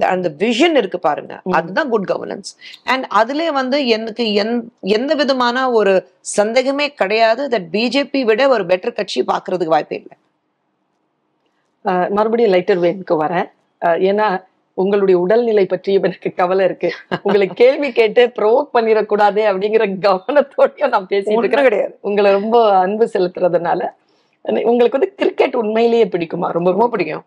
அந்த 0.00 0.32
விஷன் 0.38 0.76
இருக்கு 0.76 0.98
பாருங்க. 0.98 1.40
அதுதான் 1.50 1.88
குட் 1.88 2.10
கவர்னன்ஸ் 2.10 2.56
அண்ட் 2.84 3.12
அதுலயே 3.14 3.52
வந்து 3.52 3.86
எனக்கு 3.86 4.24
எந்- 4.24 4.62
எந்த 4.80 5.14
விதமான 5.14 5.70
ஒரு 5.70 6.10
சந்தேகமே 6.20 6.92
கிடையாது. 6.92 7.48
தட் 7.48 7.74
பிஜேபி 7.74 8.24
விட 8.24 8.48
ஒரு 8.48 8.64
பெட்டர் 8.64 8.92
கட்சி 8.92 9.24
பாக்குறதுக்கு 9.24 9.64
வாய்ப்பே 9.64 9.96
இல்லை. 9.96 10.16
மறுபடியும் 12.10 12.52
லைட்டர் 12.52 12.80
வெயினுக்கு 12.80 13.10
வரேன். 13.10 13.50
ஏன்னா 13.84 14.44
உங்களுடைய 14.74 15.20
உடல்நிலை 15.20 15.66
பற்றி 15.66 15.92
எனக்கு 15.92 16.32
கவலை 16.34 16.64
இருக்கு. 16.64 16.92
உங்களை 17.22 17.46
கேள்வி 17.46 17.92
கேட்டு 17.92 18.26
ப்ரோவோக் 18.26 18.68
பண்ணிடக்கூடாது 18.74 19.40
அப்படிங்கிற 19.42 19.94
கவனத்தோடயும் 20.00 20.88
நான் 20.88 21.06
பேசிட்டு 21.06 21.32
இருக்கிறேன். 21.32 21.64
கிடையாது. 21.64 21.98
உங்களை 22.00 22.32
ரொம்ப 22.32 22.78
அன்பு 22.78 23.10
செலுத்துறதுனால 23.14 23.88
உங்களுக்கு 24.42 24.98
வந்து 24.98 25.14
கிரிக்கெட் 25.14 25.56
உண்மையிலேயே 25.56 26.04
பிடிக்குமா? 26.04 26.46
ரொம்ப 26.46 26.70
ரொம்ப 26.70 26.88
பிடிக்கும். 26.88 27.24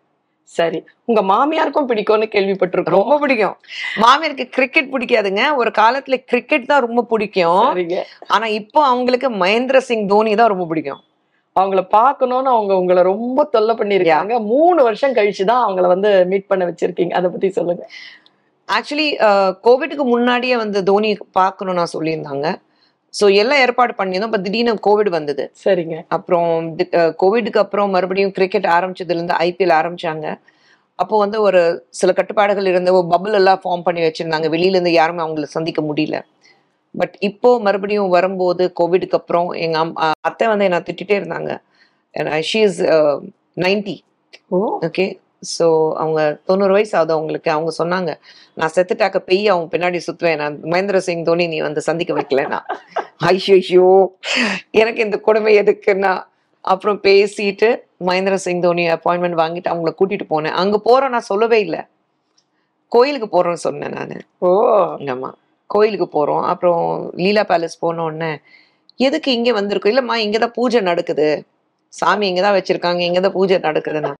சரி. 0.56 0.78
உங்க 1.08 1.20
மாமியாருக்கும் 1.30 1.88
பிடிக்கும்னு 1.90 2.26
கேள்விப்பட்டிருக்கோம். 2.34 2.98
ரொம்ப 3.00 3.14
பிடிக்கும். 3.22 3.56
மாமியாருக்கு 4.02 4.46
கிரிக்கெட் 4.56 4.92
பிடிக்காதுங்க. 4.94 5.42
ஒரு 5.60 5.70
காலத்துல 5.80 6.16
கிரிக்கெட் 6.30 6.70
தான் 6.72 6.84
ரொம்ப 6.86 7.02
பிடிக்கும். 7.12 7.66
ஆனா 8.34 8.46
இப்போ 8.60 8.80
அவங்களுக்கு 8.92 9.30
மகேந்திர 9.42 9.80
சிங் 9.88 10.06
தோனி 10.12 10.34
தான் 10.40 10.52
ரொம்ப 10.52 10.66
பிடிக்கும். 10.72 11.02
அவங்கள 11.60 11.80
பார்க்கணும்னு 11.98 12.50
அவங்க 12.54 12.72
உங்களை 12.80 13.02
ரொம்ப 13.10 13.40
தொல்லை 13.54 13.74
பண்ணிருக்காங்க 13.80 14.34
மூணு 14.52 14.80
வருஷம் 14.82 15.16
கழிச்சு 15.18 15.44
தான் 15.50 15.64
அவங்கள 15.64 15.86
வந்து 15.94 16.10
மீட் 16.30 16.50
பண்ண 16.52 16.62
வச்சிருக்கீங்க. 16.70 17.14
அதை 17.18 17.30
பத்தி 17.30 17.50
சொல்லுங்க. 17.58 17.84
ஆக்சுவலி 18.68 19.08
கோவிடுக்கு 19.66 20.04
முன்னாடியே 20.14 20.56
வந்து 20.56 20.78
தோனி 20.90 21.10
பார்க்கணும் 21.40 21.78
நான் 21.80 21.94
சொல்லியிருந்தாங்க. 21.96 22.48
ஸோ 23.14 23.34
எல்லாம் 23.34 23.58
ஏற்பாடு 23.58 23.94
பண்ணியிருந்தோம் 23.98 24.30
இப்போ 24.30 24.38
திடீர்னு 24.38 24.72
கோவிட் 24.86 25.10
வந்தது. 25.10 25.44
சரிங்க. 25.64 25.96
அப்புறம் 26.08 26.48
கோவிடுக்கு 27.22 27.58
அப்புறம் 27.58 27.90
மறுபடியும் 27.90 28.32
கிரிக்கெட் 28.32 28.68
ஆரம்பிச்சதுலேருந்து 28.76 29.36
ஐபிஎல் 29.40 29.74
ஆரம்பிச்சாங்க. 29.74 30.26
அப்போ 30.98 31.18
வந்து 31.18 31.40
ஒரு 31.40 31.60
சில 31.90 32.12
கட்டுப்பாடுகள் 32.12 32.66
இருந்த 32.66 32.92
ஒரு 32.92 33.06
பபிள் 33.08 33.32
எல்லாம் 33.32 33.60
ஃபார்ம் 33.64 33.82
பண்ணி 33.82 34.00
வச்சிருந்தாங்க. 34.00 34.48
வெளியில 34.50 34.76
இருந்து 34.76 34.92
யாருமே 34.92 35.22
அவங்கள 35.22 35.42
சந்திக்க 35.54 35.82
முடியல. 35.82 36.18
பட் 36.94 37.14
இப்போ 37.20 37.60
மறுபடியும் 37.60 38.08
வரும்போது 38.08 38.72
கோவிடுக்கு 38.80 39.18
அப்புறம் 39.18 39.48
எங்க 39.58 39.78
அம்- 39.78 39.96
அஹ் 40.02 40.18
அத்தை 40.20 40.48
வந்து 40.48 40.64
என்ன 40.64 40.78
திட்டிட்டே 40.80 41.16
இருந்தாங்க. 41.20 41.52
She 42.48 42.60
is 42.62 42.80
ninety 43.56 43.96
okay 44.82 45.06
so 45.50 45.66
அவங்க 45.94 46.20
தொண்ணூறு 46.46 46.72
வயசு 46.72 46.94
ஆகுது 46.98 47.12
அவங்களுக்கு 47.12 47.50
அவங்க 47.50 47.72
சொன்னாங்க 47.78 48.10
நான் 48.56 48.74
செத்துட்டாக்க 48.76 49.18
பெய் 49.28 49.42
அவங்க 49.48 49.68
பின்னாடி 49.74 50.00
சுத்துவேன். 50.06 50.40
நான் 50.42 50.56
மகேந்திர 50.66 50.98
சிங் 51.06 51.24
தோனி 51.24 51.46
நீ 51.48 51.58
வந்து 51.60 51.82
சந்திக்க 51.88 52.12
வைக்கலனா 52.14 52.60
ஐயோ 53.30 53.88
எனக்கு 54.74 55.00
இந்த 55.00 55.16
கொடுமை 55.20 55.52
எதுக்குன்னா 55.60 56.12
அப்புறம் 56.64 56.98
பேசிட்டு 57.02 57.68
மகேந்திர 58.00 58.36
சிங் 58.44 58.62
தோனி 58.62 58.84
அப்பாயின்மெண்ட் 58.90 59.40
வாங்கிட்டு 59.40 59.72
அவங்கள 59.72 59.92
கூட்டிட்டு 59.98 60.26
போனேன். 60.30 60.56
அங்க 60.62 60.76
போறோம் 60.86 61.14
நான் 61.14 61.30
சொல்லவே 61.30 61.58
இல்லை. 61.60 61.80
கோயிலுக்கு 62.92 63.28
போறோம்னு 63.28 63.64
சொன்னேன் 63.64 63.94
நான். 63.94 64.14
ஓ! 64.42 64.50
ஆமா. 65.12 65.30
கோயிலுக்கு 65.70 66.08
போறோம். 66.10 66.44
அப்புறம் 66.52 66.82
லீலா 67.16 67.44
பேலஸ் 67.44 67.80
போன 67.80 68.02
உடனே 68.04 68.30
எதுக்கு 69.00 69.30
இங்க 69.32 69.50
வந்திருக்கோம்? 69.52 69.92
இல்லம்மா 69.94 70.16
இங்கதான் 70.24 70.56
பூஜை 70.56 70.80
நடக்குது. 70.82 71.28
சாமி 71.92 72.26
இங்கதான் 72.30 72.56
வச்சிருக்காங்க. 72.58 73.02
இங்கதான் 73.08 73.36
பூஜை 73.38 73.58
நடக்குதுன்னா. 73.68 74.12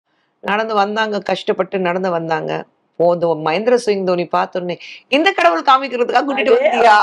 நடந்து 0.44 0.74
வந்தாங்க 0.74 1.18
கஷ்டப்பட்டு 1.20 1.78
நடந்து 1.78 2.10
வந்தாங்க. 2.10 2.52
போதும் 3.00 3.40
மகேந்திர 3.46 3.74
சிங் 3.74 4.06
தோனி 4.06 4.24
பார்த்தோன்னே 4.34 4.74
இந்த 5.08 5.32
கடவுள் 5.32 5.68
காமிக்கிறதுக்காக 5.68 6.24
கூட்டிட்டு 6.26 6.56
வந்தியா. 6.56 6.96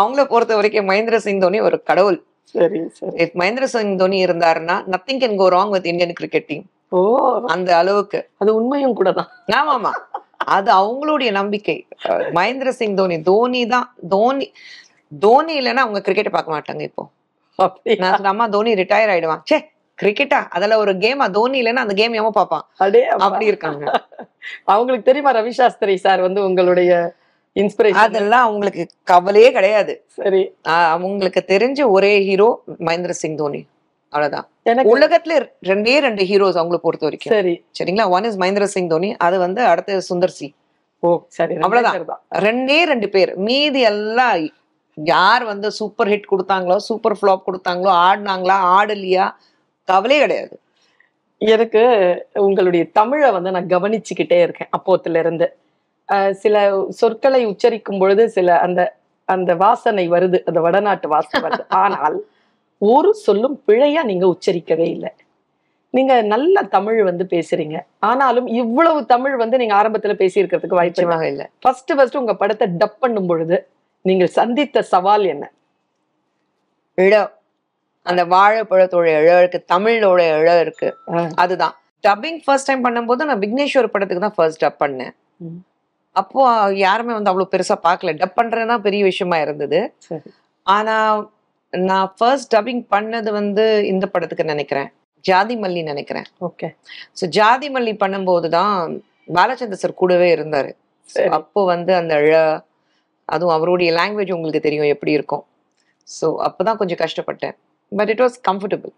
அவங்கள 0.00 0.24
பொறுத்த 0.24 0.54
வரைக்கும் 0.54 0.88
மகேந்திர 0.88 1.16
சிங் 1.16 1.40
தோனி 1.40 1.60
ஒரு 1.60 1.82
கடவுள். 1.82 2.18
சரி 2.54 2.80
சரி. 2.98 3.26
மகேந்திர 3.40 3.64
சிங் 3.64 3.96
தோனி 3.96 4.26
இருந்தாருன்னா 4.26 4.76
nothing 4.94 5.20
can 5.22 5.36
go 5.36 5.48
wrong 5.50 5.68
with 5.68 5.86
Indian 5.86 6.12
cricket 6.12 6.44
team 6.44 6.64
oh. 6.90 7.00
அந்த 7.46 7.76
அளவுக்கு. 7.76 8.18
அது 8.38 8.50
உண்மையும் 8.54 8.94
கூட 8.94 9.12
தான். 9.12 9.28
ஆமாமா. 9.52 9.92
அது 10.56 10.70
அவங்களுடைய 10.72 11.30
நம்பிக்கை. 11.30 11.76
மகேந்திர 12.38 12.68
சிங் 12.68 12.96
தோனி 12.96 13.22
தோனி 13.22 13.66
தான் 13.66 13.86
தோனி 14.08 14.46
தோனி 15.12 15.54
இல்லைன்னா 15.60 15.84
அவங்க 15.86 16.00
கிரிக்கெட் 16.00 16.30
பார்க்க 16.30 16.56
மாட்டாங்க 16.56 16.80
இப்போ. 16.80 17.04
அம்மா 18.32 18.46
தோனி 18.46 18.74
ரிட்டையர் 18.74 19.12
ஆயிடுவான். 19.14 19.42
ச்சே 19.46 19.58
கிரிக்கெட்டா 20.02 20.40
அதுல 20.48 20.78
ஒரு 20.82 20.92
கேமா 21.04 21.26
தோனி 21.30 21.58
இல்லைன்னா 21.62 21.84
அந்த 21.86 21.94
கேம் 21.94 22.14
அடே 22.14 22.22
அப்பா. 22.44 22.60
அப்படி 23.26 23.46
இருக்காங்க. 23.46 23.84
அவங்களுக்கு 24.64 25.08
தெரியுமா 25.08 25.32
ரவி 25.32 25.52
சாஸ்திரி 25.58 25.96
சார் 25.96 26.20
வந்து 26.20 26.40
உங்களுடைய 26.44 26.92
இன்ஸ்பிரேஷன் 27.56 28.02
அதெல்லாம் 28.04 28.44
அவங்களுக்கு 28.46 28.82
கவலையே 29.10 29.48
கிடையாது. 29.52 29.92
சரி. 30.18 30.42
அவங்களுக்கு 30.94 31.40
தெரிஞ்ச 31.52 31.80
ஒரே 31.96 32.12
ஹீரோ 32.28 32.48
மகேந்திர 32.86 33.14
சிங் 33.22 33.36
தோனி. 33.36 33.60
அவ்வளவுதான். 34.12 34.46
உலகத்துல 34.94 35.34
ரெண்டே 35.68 35.94
ரெண்டு 36.06 36.22
ஹீரோஸ் 36.30 36.58
அவங்கள 36.60 36.78
பொறுத்த 36.86 37.06
வரைக்கும். 37.06 37.32
சரி. 37.34 37.54
சரிங்களா? 37.78 38.06
ஒன் 38.16 38.26
இஸ் 38.30 38.38
மகேந்திர 38.42 38.66
சிங் 38.74 38.88
தோனி 38.88 39.10
அது 39.26 39.38
வந்து 39.38 39.62
அடுத்து 39.64 40.02
சுந்தர் 40.10 40.34
சி. 40.38 40.48
ஓ 41.02 41.12
சரி. 41.36 41.54
ரெண்டே 41.54 41.66
அவ்வளவுதான். 41.68 42.20
ரெண்டே 42.46 42.80
ரெண்டு 42.92 43.08
பேர். 43.08 43.32
மீதி 43.48 43.80
எல்லாம் 43.92 44.42
யார் 44.98 45.44
வந்து 45.44 45.68
சூப்பர் 45.70 46.10
ஹிட் 46.12 46.30
கொடுத்தாங்களோ 46.32 46.76
சூப்பர் 46.88 47.16
ஃபிளாப் 47.18 47.46
கொடுத்தாங்களோ 47.46 47.92
ஆடினாங்களா 48.06 48.56
ஆடலையா 48.76 49.26
கவலையே 49.92 50.20
கிடையாது. 50.24 50.54
எனக்கு 51.40 51.82
உங்களுடைய 52.46 52.82
தமிழை 52.98 53.28
வந்து 53.36 53.54
நான் 53.54 53.72
கவனிச்சுக்கிட்டே 53.74 54.38
இருக்கேன் 54.46 54.72
அப்போத்துல 54.76 55.22
இருந்து 55.24 55.46
சில 56.42 56.56
சொற்களை 57.00 57.40
உச்சரிக்கும் 57.50 58.00
பொழுது 58.02 58.22
சில 58.36 58.58
அந்த 58.66 58.80
அந்த 59.28 59.52
வாசனை 59.64 60.04
வருது 60.14 60.38
அந்த 60.48 60.60
வடநாட்டு 60.66 61.06
வாசனை 61.14 61.40
வருது. 61.44 61.64
ஆனால் 61.82 62.16
ஒரு 62.82 63.10
சொல்லும் 63.26 63.56
பிழையா 63.66 64.00
நீங்க 64.10 64.26
உச்சரிக்கவே 64.34 64.86
இல்லை. 64.94 65.10
நீங்க 65.94 66.14
நல்ல 66.32 66.62
தமிழ் 66.74 66.98
வந்து 67.08 67.24
பேசுறீங்க. 67.34 67.76
ஆனாலும் 68.08 68.48
இவ்வளவு 68.62 69.00
தமிழ் 69.12 69.36
வந்து 69.42 69.56
நீங்க 69.60 69.74
ஆரம்பத்துல 69.80 70.14
பேசியிருக்கிறதுக்கு 70.22 70.80
வாய்ப்பு 70.80 71.02
இல்ல. 71.32 71.44
ஃபர்ஸ்ட் 71.62 71.92
ஃபர்ஸ்ட் 71.98 72.20
உங்க 72.20 72.34
படத்தை 72.42 72.68
டப் 72.80 73.00
பண்ணும் 73.04 73.28
பொழுது 73.30 73.58
நீங்கள் 74.04 74.34
சந்தித்த 74.38 74.82
சவால் 74.92 75.26
என்ன? 75.34 75.44
இழ 76.98 77.14
அந்த 78.06 78.22
வாழைப்பழத்தோட 78.34 79.06
இழ 79.18 79.34
இருக்கு 79.42 79.58
தமிழோட 79.72 80.20
இழ 80.38 80.48
இருக்கு. 80.64 80.88
அதுதான். 81.42 81.74
டப்பிங் 82.04 82.40
ஃபர்ஸ்ட் 82.44 82.68
டைம் 82.68 82.86
பண்ணும்போது 82.86 83.26
நான் 83.28 83.42
விக்னேஸ்வர் 83.44 83.92
படத்துக்கு 83.92 84.24
தான் 84.24 84.36
ஃபர்ஸ்ட் 84.38 84.62
டப் 84.62 84.80
பண்ணேன். 84.84 85.12
அப்போ 86.16 86.40
யாருமே 86.86 87.12
வந்து 87.16 87.30
அவ்வளவு 87.32 87.52
பெருசா 87.52 87.76
பார்க்கல. 87.86 88.12
டப் 88.22 88.38
பண்றதுதான் 88.38 88.82
பெரிய 88.86 89.02
விஷயமா 89.10 89.36
இருந்தது. 89.44 89.80
ஆனா 90.66 90.96
நான் 91.72 92.08
ஃபர்ஸ்ட் 92.18 92.50
டப்பிங் 92.54 92.82
பண்ணது 92.94 93.30
வந்து 93.40 93.64
இந்த 93.92 94.04
படத்துக்கு 94.14 94.44
நினைக்கிறேன். 94.52 94.90
ஜாதி 95.24 95.54
மல்லி 95.62 95.82
நினைக்கிறேன். 95.92 96.26
ஓகே. 96.48 96.68
ஸோ 97.18 97.24
ஜாதி 97.38 97.68
மல்லி 97.74 97.92
பண்ணும்போது 98.02 98.48
தான் 98.58 98.76
பாலச்சந்தர் 99.36 99.82
சார் 99.82 100.00
கூடவே 100.02 100.28
இருந்தாரு. 100.36 100.70
அப்போ 101.38 101.60
வந்து 101.72 101.92
அந்த 102.00 102.14
அதுவும் 103.28 103.54
அவருடைய 103.56 103.90
லாங்குவேஜ் 103.98 104.36
உங்களுக்கு 104.36 104.66
தெரியும் 104.66 104.92
எப்படி 104.94 105.12
இருக்கும். 105.18 105.44
ஸோ 106.08 106.26
அப்பதான் 106.46 106.78
கொஞ்சம் 106.80 107.00
கஷ்டப்பட்டேன். 107.02 107.54
பட் 107.96 108.08
இட் 108.08 108.20
வாஸ் 108.20 108.38
கம்ஃபர்டபுள் 108.50 108.94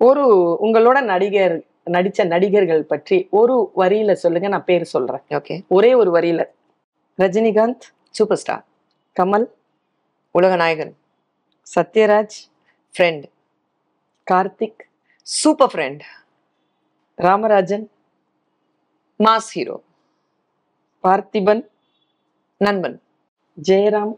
ஒரு 0.00 0.24
உங்களோட 0.62 0.98
நடிகர் 1.04 1.56
நடிச்ச 1.96 2.26
நடிகர்கள் 2.26 2.82
பற்றி 2.84 3.16
ஒரு 3.30 3.72
வரியில 3.76 4.12
சொல்லுங்க 4.12 4.48
நான் 4.48 4.64
பேர் 4.64 4.84
சொல்றேன். 4.84 5.22
ஓகே. 5.30 5.54
ஒரே 5.68 5.94
ஒரு 5.94 6.10
வரியில. 6.16 6.42
ரஜினிகாந்த் 7.18 7.84
சூப்பர் 8.10 8.40
ஸ்டார் 8.42 8.64
கமல் 9.20 9.46
உலக 10.30 10.56
நாயகன் 10.56 10.92
Sathyaraj 11.74 12.36
friend 12.94 13.24
Karthik 14.30 14.80
super 15.26 15.72
friend 15.72 16.02
Ramarajan 17.14 17.86
mass 19.20 19.50
hero 19.52 19.76
Parthiban 21.04 21.62
நண்பன். 22.60 22.96
ஜெயராம் 23.68 24.14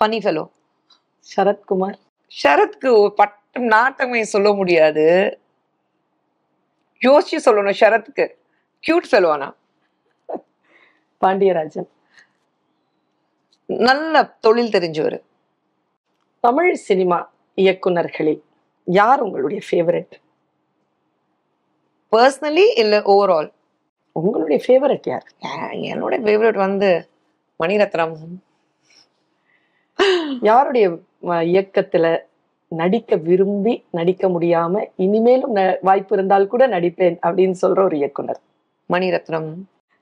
ஃபனி 0.00 0.18
ஃபெலோ 0.24 0.44
சரத்குமார் 1.28 1.98
சரத்க்கு 2.30 2.98
ஒரு 2.98 3.12
பட்டம் 3.16 3.68
நாட்டமே 3.68 4.22
சொல்ல 4.22 4.52
முடியாது. 4.52 5.38
யோசிச்சு 7.00 7.38
சொல்லணும் 7.44 7.74
சரத்க்கு. 7.80 8.30
கியூட் 8.86 9.08
சொல்லுவானா? 9.10 9.54
பாண்டியராஜன். 11.20 11.88
நல்ல 13.66 14.24
தொழில் 14.24 14.70
தெரிஞ்சவர். 14.70 15.22
தமிழ் 16.40 16.74
சினிமா 16.74 17.32
இயக்குனர்களில் 17.56 18.40
யார் 18.84 19.20
உங்களுடைய 19.20 19.62
ஃபேவரட் 19.70 20.10
பர்சனலி 22.12 22.78
இல்ல 22.78 22.98
ஓவரால் 22.98 23.52
உங்களுடைய 24.12 24.64
ஃபேவரட் 24.66 25.08
யார்? 25.08 25.26
என்னோட 25.70 26.12
ஃபேவரட் 26.22 26.54
வந்து 26.54 27.08
மணிரத்னம் 27.58 28.16
யாருடைய 30.40 30.98
இயக்கத்துல 31.22 32.06
நடிக்க 32.68 33.16
விரும்பி 33.16 33.84
நடிக்க 33.90 34.28
முடியாம 34.28 34.82
இனிமேலும் 34.96 35.54
வாய்ப்பு 35.80 36.14
இருந்தால் 36.16 36.46
கூட 36.46 36.66
நடிப்பேன் 36.66 37.18
அப்படின்னு 37.22 37.56
சொல்ற 37.62 37.78
ஒரு 37.84 37.96
இயக்குனர். 37.96 38.40
மணிரத்னம். 38.90 39.50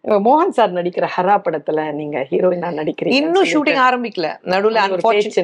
மோகன் 0.04 0.48
சார் 0.48 0.72
நடிக்கிற 0.72 1.06
ஹரா 1.16 1.36
படத்துல 1.36 1.92
நீங்க 1.92 2.26
ஹீரோயினா 2.30 2.68
நடிக்கிறீங்க 2.70 3.16
இன்னும் 3.16 3.44
ஷூட்டிங் 3.44 3.80
ஆரம்பிக்கல. 3.88 4.28
நடுவுல 4.42 4.82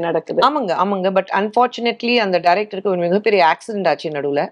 நடக்குது. 0.01 0.41
ஆமாங்க 0.41 0.73
ஆமாங்க. 0.75 1.11
பட் 1.13 1.31
அன்பார்ச்சுனேட்லி 1.33 2.17
அந்த 2.17 2.39
டைரக்டருக்கு 2.39 2.93
ஒரு 2.95 2.99
மிகப்பெரிய 2.99 3.43
ஆக்சிடென்ட் 3.53 3.89
ஆச்சு 3.89 4.11
நடுவுல. 4.11 4.43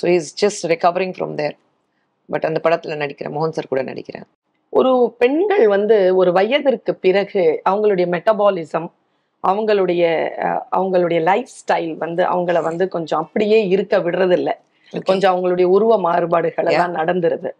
So 0.00 0.06
is 0.08 0.44
just 0.44 0.64
recovering 0.64 1.14
from 1.18 1.34
there 1.34 1.56
but 2.28 2.44
அந்த 2.44 2.60
படத்துல 2.64 2.96
நடிக்கிறேன் 2.96 3.34
மோகன் 3.34 3.50
சார் 3.50 3.66
கூட 3.66 3.82
நடிக்கிறேன். 3.82 4.26
ஒரு 4.70 5.14
பெண்கள் 5.18 5.66
வந்து 5.68 6.16
ஒரு 6.16 6.32
வயதிற்கு 6.32 6.94
பிறகு 6.94 7.62
அவங்களுடைய 7.70 8.06
மெட்டபாலிசம் 8.14 8.88
அவங்களுடைய 9.44 10.02
அவங்களுடைய 10.78 11.20
லைஃப் 11.28 11.50
ஸ்டைல் 11.58 11.92
வந்து 12.04 12.22
அவங்கள 12.32 12.58
வந்து 12.68 12.84
கொஞ்சம் 12.94 13.22
அப்படியே 13.24 13.58
இருக்க 13.74 13.96
விடுறது 14.06 14.36
இல்ல 14.40 14.50
கொஞ்சம் 15.08 15.32
அவங்களுடைய 15.34 15.66
உருவ 15.76 15.92
மாறுபாடுகள் 16.06 16.70
எல்லாம் 16.72 16.96
நடந்துருது. 17.00 17.50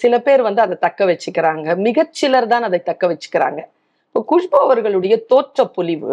சில 0.00 0.14
பேர் 0.26 0.42
வந்து 0.48 0.60
அதை 0.64 0.76
தக்க 0.86 1.04
வச்சுக்கிறாங்க. 1.10 1.66
மிகச்சிலர் 1.86 2.50
தான் 2.52 2.66
அதை 2.68 2.80
தக்க 2.90 3.06
வச்சுக்கிறாங்க. 3.12 3.60
இப்போ 4.06 4.20
குஷ்பு 4.30 4.56
அவர்களுடைய 4.66 5.14
தோற்ற 5.32 5.64
பொலிவு 5.76 6.12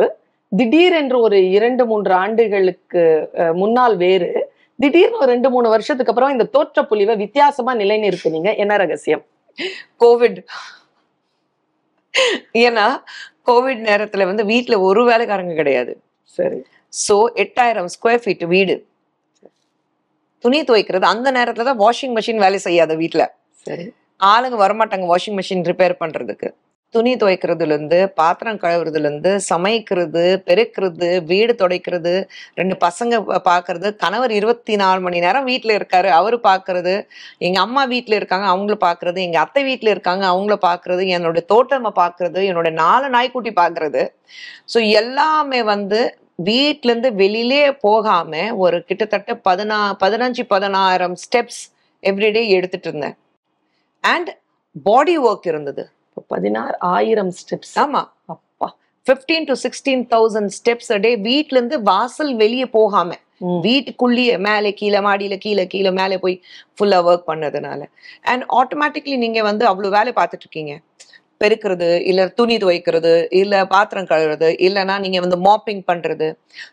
திடீரென்று 0.51 1.17
ஒரு 1.25 1.37
இரண்டு 1.57 1.83
மூன்று 1.89 2.13
ஆண்டுகளுக்கு 2.23 3.03
முன்னால் 3.61 3.95
வேறு. 4.05 4.31
திடீர்னு 4.79 5.19
ஒரு 5.21 5.29
ரெண்டு 5.33 5.49
மூணு 5.53 5.67
வருஷத்துக்கு 5.73 6.11
அப்புறம் 6.13 6.33
இந்த 6.35 6.47
தோற்ற 6.55 6.81
பொலிவை 6.91 7.15
வித்தியாசமா 7.23 7.73
நிலைநிறுத்துனீங்க. 7.81 8.51
என்ன 8.63 8.77
ரகசியம்? 8.83 9.23
கோவிட் 10.01 10.39
ஏன்னா 12.65 12.85
கோவிட் 13.47 13.81
நேரத்துல 13.89 14.25
வந்து 14.25 14.45
வீட்ல 14.45 14.79
ஒரு 14.79 15.03
வேலைக்காரங்க 15.05 15.53
கிடையாது. 15.53 16.01
சரி. 16.39 16.59
ஸோ 17.07 17.15
எட்டாயிரம் 17.35 17.89
ஸ்கொயர் 17.95 18.23
ஃபீட் 18.23 18.45
வீடு. 18.47 18.75
துணி 20.43 20.63
துவைக்கிறது 20.63 21.05
அந்த 21.05 21.31
நேரத்துல 21.31 21.63
தான் 21.63 21.79
வாஷிங் 21.79 22.15
மிஷின் 22.17 22.37
வேலை 22.37 22.59
செய்யாத 22.59 22.95
வீட்ல. 22.95 23.23
சரி. 23.67 23.85
ஆளுங்க 24.19 24.57
வரமாட்டாங்க 24.57 25.05
வாஷிங் 25.05 25.37
மிஷின் 25.37 25.63
ரிப்பேர் 25.65 25.95
பண்றதுக்கு. 25.99 26.49
துணி 26.93 27.11
துவைக்கிறதுலேருந்து 27.19 27.97
பாத்திரம் 28.19 28.59
கழுவுறதுலேருந்து 28.61 29.31
சமைக்கிறது 29.49 30.23
பெருக்கிறது 30.47 31.09
வீடு 31.29 31.53
துடைக்கிறது 31.61 32.13
ரெண்டு 32.59 32.75
பசங்க 32.81 33.19
பார்க்கறது 33.45 33.89
கணவர் 34.01 34.33
இருபத்தி 34.39 34.73
நாலு 34.81 34.99
மணி 35.05 35.19
நேரம் 35.25 35.47
வீட்டில் 35.51 35.75
இருக்காரு 35.77 36.09
அவர் 36.17 36.35
பார்க்கறது 36.47 36.93
எங்கள் 37.47 37.63
அம்மா 37.63 37.83
வீட்டில் 37.93 38.17
இருக்காங்க 38.19 38.47
அவங்கள 38.53 38.75
பார்க்கறது 38.87 39.21
எங்கள் 39.27 39.43
அத்தை 39.43 39.63
வீட்டில் 39.69 39.93
இருக்காங்க 39.93 40.25
அவங்கள 40.33 40.57
பார்க்கறது 40.67 41.05
என்னோட 41.17 41.43
தோட்டமை 41.53 41.91
பார்க்கறது 42.01 42.41
என்னோட 42.49 42.71
நாலு 42.81 43.07
நாய்க்குட்டி 43.15 43.53
பார்க்கறது 43.61 44.03
ஸோ 44.73 44.81
எல்லாமே 45.01 45.61
வந்து 45.73 46.01
வீட்டிலேருந்து 46.49 47.09
வெளியிலே 47.23 47.63
போகாமல் 47.87 48.53
ஒரு 48.65 48.77
கிட்டத்தட்ட 48.89 49.31
பதினா 49.47 49.79
பதினஞ்சு 50.03 50.45
பதினாயிரம் 50.53 51.17
ஸ்டெப்ஸ் 51.23 51.63
எவ்ரிடே 52.03 52.43
எடுத்துட்டு 52.57 52.87
இருந்தேன். 52.89 53.17
அண்ட் 54.03 54.29
பாடி 54.85 55.15
ஒர்க் 55.27 55.49
இருந்தது. 55.51 55.83
பதினாறு 56.31 56.75
ஆயிரம் 56.79 57.31
ஸ்டெப்ஸ் 57.31 57.75
ஆமா. 57.79 58.01
அப்பா. 58.27 58.67
Fifteen 59.07 59.47
to 59.49 59.53
sixteen 59.53 60.03
thousand 60.13 60.51
steps 60.59 60.91
day 61.05 61.15
வீட்ல 61.15 61.57
இருந்து 61.57 61.77
வாசல் 61.81 62.33
வெளியே 62.35 62.65
போகாம. 62.65 63.11
வீட்டுக்குள்ளேயே 63.65 64.37
மேலே 64.37 64.73
கீழே 64.73 64.99
மாடியில 64.99 65.35
கீழே 65.37 65.67
கீழே 65.67 65.91
மேலே 65.91 66.17
போய் 66.17 66.41
ஃபுல்லா 66.75 66.99
ஒர்க் 67.07 67.29
பண்ணதுனால. 67.31 67.81
அண்ட் 68.23 68.43
ஆட்டோமேட்டிக்லி 68.59 69.17
நீங்க 69.17 69.41
வந்து 69.41 69.65
அவ்வளவு 69.65 69.95
வேலை 69.97 70.13
பார்த்துட்டு 70.19 70.45
இருக்கீங்க. 70.47 70.73
பெருக்கிறது 71.41 71.87
இல்ல 72.09 72.27
துணி 72.27 72.57
துவைக்கிறது 72.57 73.27
இல்ல 73.31 73.65
பாத்திரம் 73.65 74.09
கழுவுறது 74.11 74.49
இல்லைன்னா 74.59 74.99
நீங்க 74.99 75.19
வந்து 75.19 75.37
மாப்பிங் 75.37 75.83
பண்றது. 75.87 76.27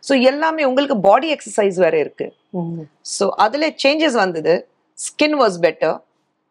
ஸோ 0.08 0.22
எல்லாமே 0.22 0.64
உங்களுக்கு 0.64 0.96
பாடி 1.00 1.36
எக்ஸசைஸ் 1.36 1.78
வேற 1.84 1.98
இருக்கு. 1.98 2.26
ஸோ 3.18 3.28
அதில் 3.28 3.74
சேஞ்சஸ் 3.84 4.18
வந்தது. 4.24 4.68
ஸ்கின் 4.98 5.36
வாஸ் 5.36 5.60
பெட்டர் 5.60 5.96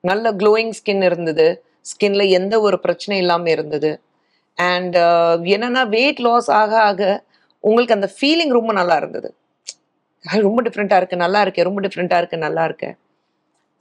நல்ல 0.03 0.31
க்ளோயிங் 0.31 0.73
ஸ்கின் 0.79 1.03
இருந்தது. 1.03 1.47
ஸ்கின்ல 1.89 2.29
எந்த 2.31 2.55
ஒரு 2.61 2.77
பிரச்சனையும் 2.83 3.23
இல்லாமல் 3.25 3.53
இருந்தது. 3.55 3.91
அண்ட் 4.57 4.97
என்னன்னா 5.55 5.83
வெயிட் 5.89 6.21
லாஸ் 6.27 6.49
ஆக 6.61 6.73
ஆக 6.83 7.01
உங்களுக்கு 7.63 7.97
அந்த 7.97 8.09
ஃபீலிங் 8.15 8.53
ரொம்ப 8.59 8.71
நல்லா 8.73 8.95
இருந்தது. 8.97 9.29
"ஐ, 10.25 10.37
ரொம்ப 10.39 10.61
டிஃப்ரெண்ட்டாக 10.61 11.01
இருக்கு 11.01 11.23
நல்லா 11.25 11.41
இருக்கு 11.41 11.67
ரொம்ப 11.69 11.81
டிஃப்ரெண்ட்டாக 11.81 12.21
இருக்கு 12.21 12.37
நல்லா 12.37 12.63
இருக்கு. 12.63 12.89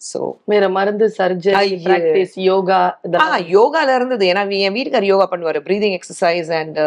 ஸோ 0.01 0.19
வேற 0.45 0.65
மருந்து 0.69 1.07
சர்ஜரி. 1.19 1.55
பிராக்டிஸ் 1.87 2.35
யோகா 2.47 2.81
யோகால 3.57 3.95
இருந்தது. 3.95 4.25
ஏன்னா 4.33 4.43
என் 4.67 4.77
வீட்டுக்கார் 4.77 5.13
யோகா 5.13 5.27
பண்ணுவார். 5.33 5.59
ப்ரீதிங் 5.69 5.97
எக்ஸசைஸ் 5.99 6.51
அண்ட் 6.61 6.79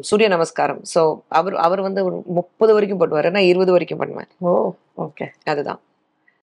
சூரிய 0.00 0.28
நமஸ்காரம். 0.28 0.80
ஸோ 0.94 1.00
அவர் 1.30 1.54
அவர் 1.66 1.80
வந்து 1.80 2.00
ஒரு 2.04 2.16
முப்பது 2.38 2.72
வரைக்கும் 2.74 3.00
பண்ணுவார். 3.02 3.28
நான் 3.30 3.50
இருபது 3.52 3.72
வரைக்கும் 3.72 4.02
பண்ணுவேன். 4.02 4.30
ஓ 4.40 4.50
ஓகே 4.98 5.26
அதுதான். 5.44 5.80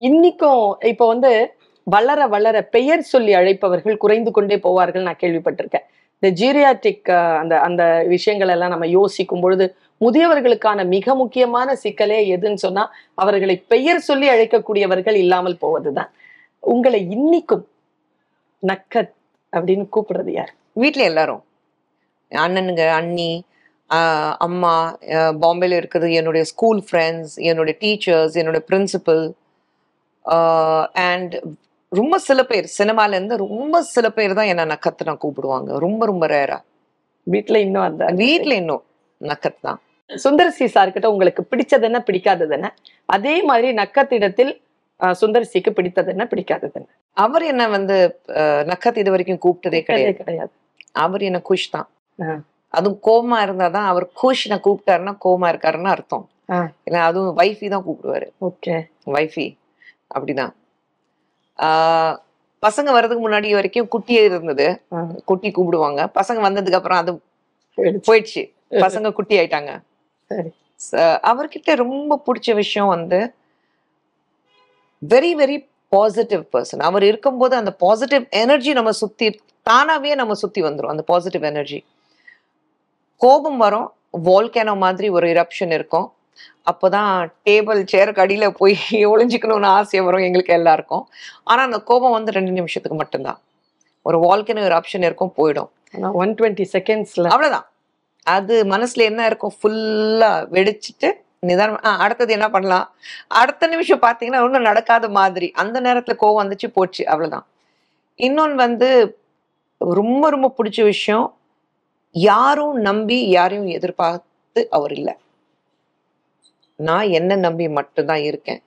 இன்னைக்கும் 0.01 0.61
இப்போ 0.87 1.05
வந்து 1.07 1.31
வளர 1.87 2.27
வளர 2.27 2.57
பெயர் 2.75 3.03
சொல்லி 3.13 3.31
அழைப்பவர்கள் 3.33 4.01
குறைந்து 4.03 4.31
கொண்டே 4.31 4.55
போவார்கள் 4.65 5.07
நான் 5.07 5.21
கேள்விப்பட்டிருக்கேன். 5.23 5.85
இந்த 6.21 6.29
ஜீரியாட்டிக் 6.41 7.09
அந்த 7.41 7.53
அந்த 7.67 7.83
விஷயங்கள் 8.07 8.51
எல்லாம் 8.55 8.73
நம்ம 8.73 8.87
யோசிக்கும் 8.87 9.41
பொழுது 9.41 9.65
முதியவர்களுக்கான 10.05 10.85
மிக 10.95 11.15
முக்கியமான 11.15 11.75
சிக்கலே 11.75 12.19
எதுன்னு 12.35 12.61
சொன்னா 12.65 12.83
அவர்களை 13.15 13.55
பெயர் 13.73 13.99
சொல்லி 14.09 14.27
அழைக்கக்கூடியவர்கள் 14.29 15.17
இல்லாமல் 15.23 15.61
போவதுதான். 15.63 16.11
உங்களை 16.63 16.99
இன்னிக்கும் 17.15 17.65
நக்கத் 18.63 19.13
அப்படின்னு 19.53 19.85
கூப்பிடுறது 19.95 20.31
யார்? 20.31 20.51
வீட்ல 20.81 21.03
எல்லாரும். 21.03 21.43
அண்ணனுங்க 22.31 22.83
அண்ணி 22.99 23.31
அம்மா 24.45 24.73
பாம்பேல 25.43 25.77
இருக்கிறது 25.81 26.09
என்னுடைய 26.13 26.43
ஸ்கூல் 26.51 26.81
ஃப்ரெண்ட்ஸ் 26.87 27.33
என்னுடைய 27.49 27.75
டீச்சர்ஸ் 27.83 28.35
என்னோட 28.41 28.59
பிரின்சிபல் 28.69 29.23
அண்ட் 31.03 31.35
ரொம்ப 31.91 32.15
சில 32.19 32.39
பேர் 32.45 32.65
சினிமால 32.77 33.15
இருந்து 33.17 33.35
ரொம்ப 33.37 33.81
சில 33.93 34.07
பேர் 34.09 34.33
தான் 34.33 34.49
என்ன 34.53 34.65
நக்கத்து 34.65 35.07
நான் 35.09 35.21
கூப்பிடுவாங்க. 35.21 35.77
ரொம்ப 35.77 36.01
ரொம்ப 36.05 36.25
ரேரா 36.27 36.57
வீட்டுல 37.27 37.57
இன்னும் 37.57 37.85
அந்த 37.87 38.03
வீட்ல 38.21 38.53
இன்னும் 38.53 38.83
நக்கத் 39.21 39.61
தான். 39.61 39.79
சுந்தர்சி 40.09 40.65
சார்கிட்ட 40.75 41.05
உங்களுக்கு 41.05 41.41
பிடிச்சது 41.51 41.85
என்ன 41.89 41.99
பிடிக்காதது 42.07 42.53
என்ன? 42.57 42.67
அதே 43.09 43.35
மாதிரி 43.41 43.69
நக்கத்திடத்தில் 43.73 44.51
சுந்தர்சிக்கு 44.99 45.69
பிடித்தது 45.69 46.09
என்ன 46.09 46.23
பிடிக்காதது 46.31 46.75
என்ன? 46.79 46.87
அவர் 47.17 47.43
என்ன 47.43 47.63
வந்து 47.67 47.97
ஆஹ் 48.39 48.63
நக்கத் 48.71 48.97
இது 48.97 49.11
வரைக்கும் 49.11 49.43
கூப்பிட்டதே 49.45 49.81
கிடையாது. 49.81 50.17
கிடையாது. 50.21 50.51
அவர் 51.03 51.21
என்ன 51.21 51.41
குஷ் 51.49 51.69
தான். 51.71 51.87
அதுவும் 52.73 52.99
கோமா 53.07 53.37
இருந்தாதான் 53.45 53.87
அவர் 53.91 54.05
குஷ் 54.21 54.43
நான் 54.47 54.65
கூப்பிட்டாருன்னா 54.67 55.13
கோமா 55.25 55.47
இருக்காருன்னு 55.53 55.93
அர்த்தம். 55.95 56.25
இல்ல 56.87 56.97
அதுவும் 57.01 57.37
வைஃபி 57.37 57.67
தான் 57.69 57.85
கூப்பிடுவாரு. 57.87 58.27
ஓகே. 58.47 58.75
வைஃபி 59.15 59.47
அப்படிதான். 60.15 60.53
பசங்க 62.65 62.89
வர்றதுக்கு 62.95 63.23
முன்னாடி 63.25 63.49
வரைக்கும் 63.53 63.89
குட்டியே 63.95 64.21
இருந்தது. 64.29 64.67
குட்டி 65.29 65.49
கூப்பிடுவாங்க. 65.51 65.99
பசங்க 66.19 66.39
வந்ததுக்கு 66.47 66.79
அப்புறம் 66.79 67.01
அது 67.01 67.11
போயிடுச்சு. 68.07 68.43
பசங்க 68.85 69.11
குட்டி 69.17 69.35
ஆயிட்டாங்க. 69.39 69.71
அவர்கிட்ட 71.29 71.75
ரொம்ப 71.85 72.21
பிடிச்ச 72.25 72.53
விஷயம் 72.55 72.91
வந்து 72.95 73.19
வெரி 75.01 75.31
வெரி 75.41 75.57
பாசிட்டிவ் 75.95 76.43
பர்சன் 76.53 76.83
அவர் 76.89 77.03
இருக்கும்போது 77.03 77.53
அந்த 77.55 77.71
பாசிட்டிவ் 77.83 78.25
எனர்ஜி 78.43 78.73
நம்ம 78.73 78.91
சுத்தி 79.01 79.27
தானாவே 79.69 80.11
நம்ம 80.15 80.33
சுத்தி 80.33 80.61
வந்துரும். 80.61 80.93
அந்த 80.93 81.03
பாசிட்டிவ் 81.11 81.43
எனர்ஜி 81.43 81.79
கோபம் 83.21 83.57
வரும். 83.57 83.89
வால்கேனோ 84.27 84.75
மாதிரி 84.85 85.09
ஒரு 85.17 85.27
இரப்ஷன் 85.33 85.73
இருக்கும். 85.79 86.07
அப்போதான் 86.71 87.11
டேபிள் 87.45 87.79
சேருக்கு 87.91 88.23
அடியில 88.25 88.49
போய் 88.49 88.75
ஒளிஞ்சுக்கணும்னு 89.13 89.65
ஆசை 89.65 89.99
வரும் 89.99 90.21
எங்களுக்கு 90.21 90.53
எல்லாருக்கும். 90.53 91.07
ஆனா 91.43 91.63
அந்த 91.63 91.79
கோபம் 91.79 92.11
வந்து 92.11 92.31
ரெண்டு 92.31 92.51
நிமிஷத்துக்கு 92.51 92.97
மட்டும்தான். 92.97 93.39
ஒரு 94.05 94.17
வால்கேனோ 94.19 94.63
இரப்ஷன் 94.69 95.05
இருக்கும் 95.09 95.33
போயிடும். 95.37 95.69
ஒன் 96.13 96.35
டுவெண்ட்டி 96.35 96.65
செகண்ட்ஸ்ல 96.73 97.27
அவ்வளவுதான். 97.27 97.67
அது 98.23 98.63
மனசுல 98.63 99.01
என்ன 99.11 99.25
இருக்கும்? 99.25 99.53
ஃபுல்லா 99.59 100.31
வெடிச்சிட்டு 100.55 101.09
நிதானம் 101.39 101.81
அடுத்தது 101.81 102.31
என்ன 102.33 102.49
பண்ணலாம்? 102.49 102.87
அடுத்த 103.27 103.67
நிமிஷம் 103.67 104.01
பாத்தீங்கன்னா 104.01 104.41
ஒன்றும் 104.45 104.61
நடக்காத 104.61 105.09
மாதிரி. 105.09 105.51
அந்த 105.51 105.81
நேரத்துல 105.81 106.15
கோவம் 106.21 106.41
வந்துச்சு 106.41 106.67
போச்சு 106.73 107.07
அவ்வளவுதான். 107.07 107.45
இன்னொன்னு 108.17 108.55
வந்து 108.55 108.89
ரொம்ப 109.81 110.29
ரொம்ப 110.29 110.53
பிடிச்ச 110.57 110.83
விஷயம் 110.83 111.27
யாரும் 112.15 112.75
நம்பி 112.79 113.29
யாரையும் 113.29 113.67
எதிர்பார்த்து 113.67 114.61
அவர் 114.69 114.91
இல்லை. 114.91 115.13
நான் 116.79 117.07
என்ன 117.19 117.35
நம்பி 117.45 117.65
மட்டும்தான் 117.77 118.23
இருக்கேன். 118.29 118.61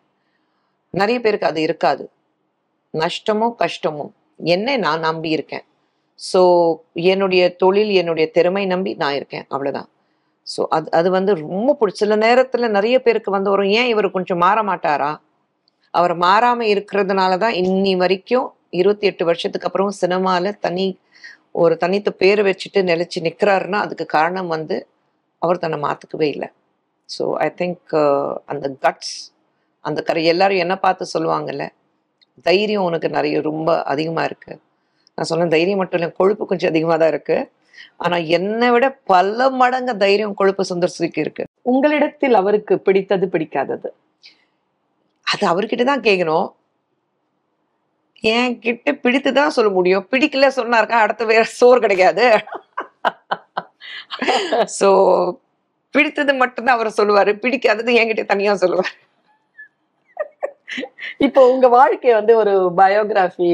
நிறைய 0.95 1.19
பேருக்கு 1.21 1.51
அது 1.51 1.61
இருக்காது. 1.63 2.05
நஷ்டமோ 2.95 3.49
கஷ்டமோ. 3.63 4.07
என்னை 4.41 4.75
நான் 4.77 5.01
நம்பி 5.01 5.31
இருக்கேன். 5.37 5.65
ஸோ 6.21 6.41
என்னுடைய 7.13 7.43
தொழில் 7.63 7.93
என்னுடைய 8.01 8.27
திறமை 8.37 8.65
நம்பி 8.67 8.93
நான் 8.95 9.17
இருக்கேன். 9.21 9.47
அவ்வளோதான் 9.55 9.89
ஸோ 10.47 10.61
அது 10.69 10.89
அது 10.91 11.09
வந்து 11.11 11.33
ரொம்ப 11.43 11.71
பிடிச்ச 11.81 11.99
சில 12.05 12.15
நேரத்தில் 12.17 12.75
நிறைய 12.77 12.97
பேருக்கு 12.99 13.31
வந்து 13.31 13.51
வரும் 13.51 13.73
ஏன் 13.81 13.91
இவர் 13.93 14.09
கொஞ்சம் 14.11 14.43
மாற 14.45 14.59
மாட்டாரா? 14.63 15.11
அவர் 15.95 16.15
மாறாமல் 16.17 16.71
இருக்கிறதுனால 16.75 17.33
தான் 17.39 17.57
இன்னி 17.63 17.93
வரைக்கும் 17.97 18.47
இருபத்தி 18.73 19.07
எட்டு 19.07 19.25
வருஷத்துக்கு 19.25 19.69
அப்புறம் 19.69 19.93
சினிமாவில் 20.03 20.59
தனி 20.61 20.87
ஒரு 21.55 21.75
தனித்த 21.77 22.11
பேர் 22.23 22.43
வச்சுட்டு 22.49 22.81
நிலச்சி 22.91 23.21
நிற்கிறாருன்னா 23.27 23.79
அதுக்கு 23.87 24.07
காரணம் 24.17 24.49
வந்து 24.49 24.77
அவர் 25.43 25.63
தன்னை 25.65 25.79
மாற்றுக்கவே 25.87 26.29
இல்லை. 26.35 26.49
ஸோ 27.15 27.25
ஐ 27.47 27.49
திங்க் 27.61 27.95
அந்த 28.53 28.67
கட்ஸ் 28.85 29.15
அந்த 29.85 30.01
கரை 30.09 30.23
எல்லாரும் 30.33 30.63
என்ன 30.65 30.75
பார்த்து 30.85 31.13
சொல்லுவாங்கல்ல 31.15 31.65
தைரியம் 32.47 32.87
உனக்கு 32.89 33.09
நிறைய 33.17 33.37
ரொம்ப 33.51 33.71
அதிகமா 33.93 34.23
இருக்கு. 34.29 34.53
நான் 35.19 35.29
சொன்னேன் 35.31 35.55
தைரியம் 35.57 35.81
மட்டும் 35.83 35.99
இல்லை 36.01 36.11
கொழுப்பு 36.21 36.45
கொஞ்சம் 36.51 36.73
அதிகமா 36.73 36.97
தான் 37.03 37.13
இருக்கு. 37.15 37.37
ஆனா 38.05 38.17
என்னை 38.39 38.69
விட 38.75 38.87
பல 39.13 39.49
மடங்கு 39.61 39.95
தைரியம் 40.05 40.39
கொழுப்பு 40.41 40.65
சுந்தர்சிக்கு 40.71 41.21
இருக்கு. 41.25 41.45
உங்களிடத்தில் 41.73 42.37
அவருக்கு 42.43 42.75
பிடித்தது 42.87 43.27
பிடிக்காதது? 43.35 43.89
அது 45.27 45.45
அவர்கிட்ட 45.53 45.85
தான் 45.91 46.07
கேட்கணும் 46.09 46.49
என் 48.35 48.57
கிட்ட 48.65 48.89
பிடித்து 49.05 49.31
தான் 49.39 49.55
சொல்ல 49.57 49.71
முடியும். 49.79 50.07
பிடிக்கல 50.13 50.49
சொன்னாருக்கா 50.59 50.99
அடுத்த 51.05 51.23
வேற 51.33 51.45
சோறு 51.59 51.81
கிடைக்காது. 51.85 52.27
சோ 54.79 54.89
பிடித்தது 55.95 56.33
மட்டும்தான் 56.43 56.77
அவர் 56.79 56.97
சொல்லுவாரு. 56.99 57.33
பிடிக்காதது 57.45 57.93
என்கிட்ட 58.01 58.25
தனியா 58.33 58.53
சொல்லுவாரு. 58.65 58.95
இப்போ 61.27 61.41
உங்க 61.53 61.67
வாழ்க்கைய 61.79 62.13
வந்து 62.19 62.35
ஒரு 62.43 62.53
பயோகிராஃபி 62.81 63.53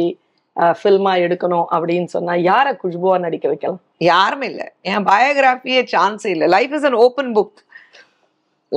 ஃபில்மா 0.80 1.12
எடுக்கணும் 1.24 1.66
அப்படின்னு 1.74 2.08
சொன்னா 2.14 2.34
யார 2.50 2.66
குஷ்புவா 2.82 3.16
நடிக்க 3.24 3.46
வைக்கலாம்? 3.50 3.80
யாருமே 4.12 4.46
இல்ல. 4.52 4.62
என் 4.90 5.06
பயோகிராஃபியே 5.10 5.80
சான்ஸே 5.94 6.30
இல்லை. 6.34 6.46
Life 6.56 6.74
is 6.78 6.86
an 6.88 6.98
open 7.04 7.32
book 7.36 7.58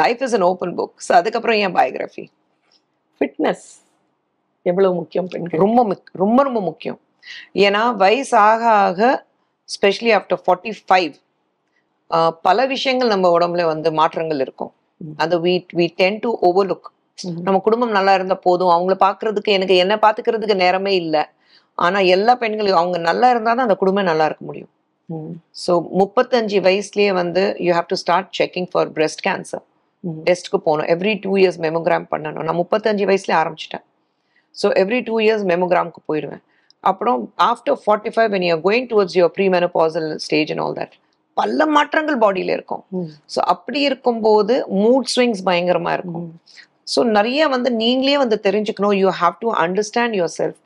life 0.01 0.21
is 0.25 0.35
an 0.37 0.45
open 0.49 0.73
book 0.79 0.95
so 1.07 1.13
அதுக்கப்புறம் 1.19 1.59
என் 1.65 1.75
பயோகிராஃபி 1.77 2.25
ஃபிட்னஸ் 3.21 3.65
எவ்வளவு 4.71 4.93
முக்கியம் 4.99 5.29
பெண்கள் 5.33 5.63
ரொம்ப 5.65 5.97
ரொம்ப 6.23 6.39
ரொம்ப 6.47 6.59
முக்கியம். 6.69 6.99
ஏன்னா 7.65 7.81
வயசு 8.03 8.33
ஆக 8.49 8.63
ஆக 8.85 9.09
ஸ்பெஷலி 9.69 10.11
ஆஃப்டர் 10.17 10.41
ஃபார்ட்டி 10.45 10.71
ஃபைவ் 10.87 11.13
பல 12.47 12.65
விஷயங்கள் 12.75 13.13
நம்ம 13.13 13.29
உடம்புல 13.37 13.65
வந்து 13.73 13.89
மாற்றங்கள் 13.99 14.41
இருக்கும். 14.45 14.71
அது 15.23 15.35
we 15.45 15.53
we 15.79 15.85
tend 16.01 16.17
to 16.25 16.31
overlook. 16.47 16.83
நம்ம 17.47 17.57
குடும்பம் 17.67 17.95
நல்லா 17.97 18.13
இருந்தா 18.17 18.37
போதும். 18.47 18.71
அவங்கள 18.75 18.95
பாக்குறதுக்கு 19.07 19.51
எனக்கு 19.57 19.75
என்ன 19.83 19.95
பாத்துக்கிறதுக்கு 20.05 20.55
நேரமே 20.65 20.93
இல்லை. 21.03 21.23
ஆனா 21.77 21.99
எல்லா 22.15 22.33
பெண்களும் 22.43 22.79
அவங்க 22.81 22.97
நல்லா 23.09 23.27
இருந்தா 23.33 23.51
தான் 23.57 23.67
அந்த 23.67 23.77
குடும்பம் 23.81 24.09
நல்லா 24.11 24.25
இருக்க 24.29 24.43
முடியும். 24.49 24.71
ஸோ 25.63 25.71
முப்பத்தஞ்சு 26.01 26.57
வயசுலயே 26.67 27.11
வந்து 27.21 27.43
you 27.65 27.71
have 27.77 27.89
to 27.93 27.97
start 28.03 28.29
checking 28.39 28.69
for 28.71 28.89
breast 28.97 29.19
cancer. 29.27 29.63
டெஸ்ட்க்கு 30.27 30.59
போகணும். 30.67 30.87
எவ்ரி 30.95 31.13
டூ 31.25 31.31
இயர்ஸ் 31.41 31.59
மெமோகிராம் 31.65 32.07
பண்ணணும். 32.13 32.45
நான் 32.47 32.59
முப்பத்தஞ்சு 32.61 33.05
வயசுல 33.09 33.33
ஆரம்பிச்சிட்டேன். 33.41 33.85
ஸோ 34.55 34.69
எவ்ரி 34.83 34.99
டூ 35.09 35.15
இயர்ஸ் 35.25 35.45
மெமோகிராம்க்கு 35.51 36.01
போயிடுவேன். 36.09 36.43
அப்புறம் 36.91 37.19
after 37.51 37.77
forty 37.83 38.11
five 38.13 38.29
when 38.35 38.45
you're 38.49 38.61
going 38.67 38.87
towards 38.91 39.17
your 39.19 39.33
premenopausal 39.57 40.07
stage 40.25 40.51
and 40.53 40.63
all 40.65 40.77
that 40.81 40.95
பல 41.37 41.65
மாற்றங்கள் 41.75 42.17
பாடியில 42.23 42.55
இருக்கும். 42.57 42.83
ஸோ 43.33 43.39
அப்படி 43.53 43.79
இருக்கும்போது 43.89 44.55
மூட் 44.81 45.09
ஸ்விங்ஸ் 45.13 45.43
பயங்கரமா 45.49 45.91
இருக்கும். 45.97 46.27
ஸோ 46.93 46.99
நிறைய 47.17 47.47
வந்து 47.55 47.69
நீங்களே 47.83 48.17
வந்து 48.23 48.37
தெரிஞ்சுக்கணும். 48.47 48.95
You 49.01 49.09
have 49.21 49.35
to 49.43 49.49
understand 49.65 50.15
yourself 50.39 50.59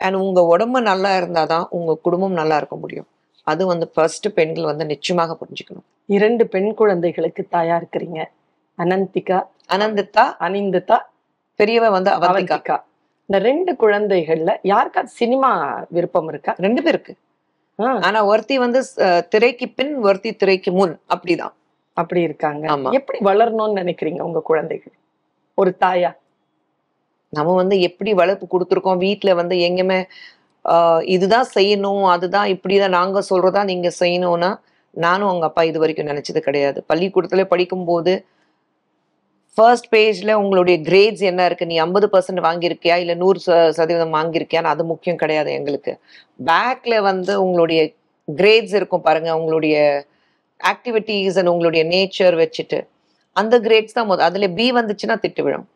and 0.00 0.18
உங்க 0.24 0.40
உடம்பு 0.52 0.80
நல்லா 0.90 1.10
இருந்தாதான் 1.20 1.66
உங்க 1.78 1.92
குடும்பம் 2.06 2.38
நல்லா 2.40 2.56
இருக்க 2.56 2.76
முடியும். 2.76 3.08
அது 3.46 3.62
வந்து 3.66 3.86
ஃபர்ஸ்ட் 3.94 4.28
பெண்கள் 4.34 4.70
வந்து 4.70 4.84
நிச்சயமாக 4.92 5.36
புரிஞ்சுக்கணும். 5.40 5.86
இரண்டு 6.16 6.44
பெண் 6.54 6.70
குழந்தைகளுக்கு 6.80 7.42
தாயா 7.54 7.76
இருக்கிறீங்க 7.80 8.20
அனந்திகா 8.78 9.38
அனந்தித்தா 9.74 10.24
அனிந்திதா 10.46 10.98
பெரியவ 11.60 11.90
வந்து 11.90 12.10
அவந்திகா. 12.10 12.76
இந்த 13.28 13.38
ரெண்டு 13.48 13.72
குழந்தைகள்ல 13.82 14.52
யாருக்காவது 14.72 15.12
சினிமா 15.20 15.50
விருப்பம் 15.96 16.28
இருக்கா? 16.28 16.52
ரெண்டு 16.58 16.80
பேருக்கு. 16.82 17.12
ஆனா 18.02 18.24
ஒருத்தி 18.24 18.58
வந்து 18.58 18.80
திரைக்கு 19.28 19.68
பின் 19.70 19.94
ஒருத்தி 20.02 20.32
திரைக்கு 20.34 20.70
முன். 20.72 20.94
அப்படிதான். 21.14 21.54
அப்படி 21.96 22.20
இருக்காங்க. 22.22 22.64
எப்படி 22.92 23.18
வளரணும்னு 23.24 23.78
நினைக்கிறீங்க 23.78 24.20
உங்க 24.20 24.40
குழந்தைகள்? 24.40 24.94
ஒரு 25.58 25.76
தாயா? 25.80 26.10
நம்ம 27.32 27.54
வந்து 27.54 27.80
எப்படி 27.80 28.12
வளர்ப்பு 28.12 28.46
கொடுத்துருக்கோம்? 28.48 28.96
வீட்ல 28.98 29.34
வந்து 29.34 29.56
எங்கேயுமே 29.68 30.00
ஆஹ், 30.64 31.02
இதுதான் 31.06 31.46
செய்யணும் 31.54 32.04
அதுதான் 32.06 32.48
இப்படிதான் 32.48 32.90
நாங்க 32.90 33.22
சொல்றதா 33.30 33.64
நீங்க 33.64 33.92
செய்யணும்னா 34.00 34.50
நானும் 34.94 35.28
அவங்க 35.28 35.46
அப்பா 35.46 35.62
இது 35.62 35.78
வரைக்கும் 35.78 36.06
நினைச்சது 36.06 36.38
கிடையாது. 36.38 36.84
பள்ளிக்கூடத்துல 36.88 37.44
படிக்கும்போது 37.44 38.12
ஃபர்ஸ்ட் 39.54 39.94
பேஜ்ல 39.94 40.32
உங்களுடைய 40.32 40.80
கிரேட்ஸ் 40.80 41.20
என்ன 41.20 41.44
இருக்கு? 41.44 41.66
நீ 41.66 41.76
ஐம்பது 41.76 42.08
பர்சன்ட் 42.12 42.42
வாங்கியிருக்கியா? 42.42 42.96
இல்ல 42.96 43.14
நூறு 43.14 43.40
ச- 43.46 43.68
சதவீதம் 43.68 44.14
வாங்கியிருக்கியான்னு 44.14 44.72
அது 44.74 44.84
முக்கியம் 44.84 45.16
கிடையாது 45.16 45.52
எங்களுக்கு. 45.52 45.98
பேக்ல 46.44 47.02
வந்து 47.02 47.44
உங்களுடைய 47.44 47.90
கிரேட்ஸ் 48.36 48.74
இருக்கும் 48.74 49.00
பாருங்க. 49.00 49.38
உங்களுடைய 49.38 50.04
ஆக்டிவிட்டீஸ் 50.60 51.38
அண்ட் 51.38 51.46
உங்களுடைய 51.46 51.84
நேச்சர் 51.84 52.36
வச்சுட்டு 52.42 52.86
அந்த 53.36 53.60
கிரேட்ஸ் 53.60 53.92
தான் 53.92 54.06
முதல் 54.06 54.24
அதுல 54.24 54.48
பி 54.48 54.72
வந்துச்சுன்னா 54.72 55.16
திட்டு 55.26 55.42
விழும் 55.42 55.68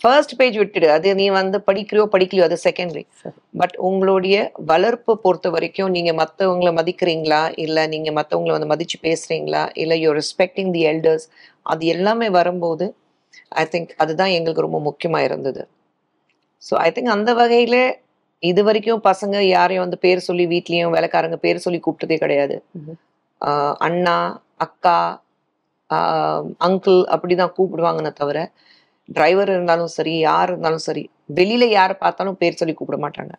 ஃபர்ஸ்ட் 0.00 0.36
பேஜ் 0.36 0.58
விட்டுடு. 0.58 0.86
அது 0.86 1.14
நீ 1.14 1.28
வந்து 1.28 1.62
படிக்கிறியோ 1.66 2.06
படிக்கலையோ 2.12 2.42
அது 2.42 2.54
செகண்டரி 2.54 3.04
சரி. 3.14 3.34
பட் 3.56 3.74
உங்களுடைய 3.76 4.52
வளர்ப்பு 4.66 5.18
பொறுத்த 5.18 5.50
வரைக்கும் 5.50 5.90
நீங்க 5.90 6.12
மத்தவங்கள 6.12 6.70
மதிக்கிறீங்களா? 6.72 7.52
இல்ல 7.56 7.86
நீங்க 7.86 8.10
மத்தவங்கள 8.10 8.58
வந்து 8.58 8.70
மதிச்சு 8.74 8.98
பேசுறீங்களா? 9.02 9.70
இல்ல 9.74 9.96
யூ 9.96 10.12
ரெஸ்பெக்டிங் 10.12 10.70
தி 10.70 10.86
எல்டர்ஸ் 10.86 11.26
அது 11.66 11.82
எல்லாமே 11.94 12.28
வரும்போது 12.38 12.86
ஐ 13.60 13.64
திங்க் 13.72 13.92
அதுதான் 14.02 14.32
எங்களுக்கு 14.38 14.66
ரொம்ப 14.66 14.78
முக்கியமா 14.88 15.20
இருந்தது. 15.28 15.62
ஸோ 16.62 16.74
ஐ 16.86 16.88
திங்க் 16.96 17.14
அந்த 17.16 17.30
வகையில 17.40 17.76
இது 18.42 18.60
வரைக்கும் 18.68 19.02
பசங்க 19.10 19.36
யாரையும் 19.56 19.84
வந்து 19.84 19.98
பேர் 20.04 20.26
சொல்லி 20.28 20.44
வீட்லயும் 20.52 20.94
வேலைக்காரங்க 20.96 21.36
பேர் 21.44 21.64
சொல்லி 21.66 21.78
கூப்பிட்டதே 21.84 22.16
கிடையாது. 22.24 22.56
அண்ணா 23.86 24.16
அக்கா 24.66 24.98
அங்கிள் 26.66 27.00
அப்படிதான் 27.14 27.54
கூப்பிடுவாங்கன்னு 27.56 28.12
தவிர 28.20 28.38
டிரைவர் 29.08 29.50
இருந்தாலும் 29.54 29.90
சரி 29.96 30.14
யார் 30.28 30.50
இருந்தாலும் 30.52 30.84
சரி 30.88 31.02
வெளியில 31.38 31.64
யாரை 31.78 31.94
பார்த்தாலும் 32.04 32.38
பேர் 32.42 32.60
சொல்லி 32.60 32.74
கூப்பிட 32.76 32.98
மாட்டாங்க. 33.04 33.32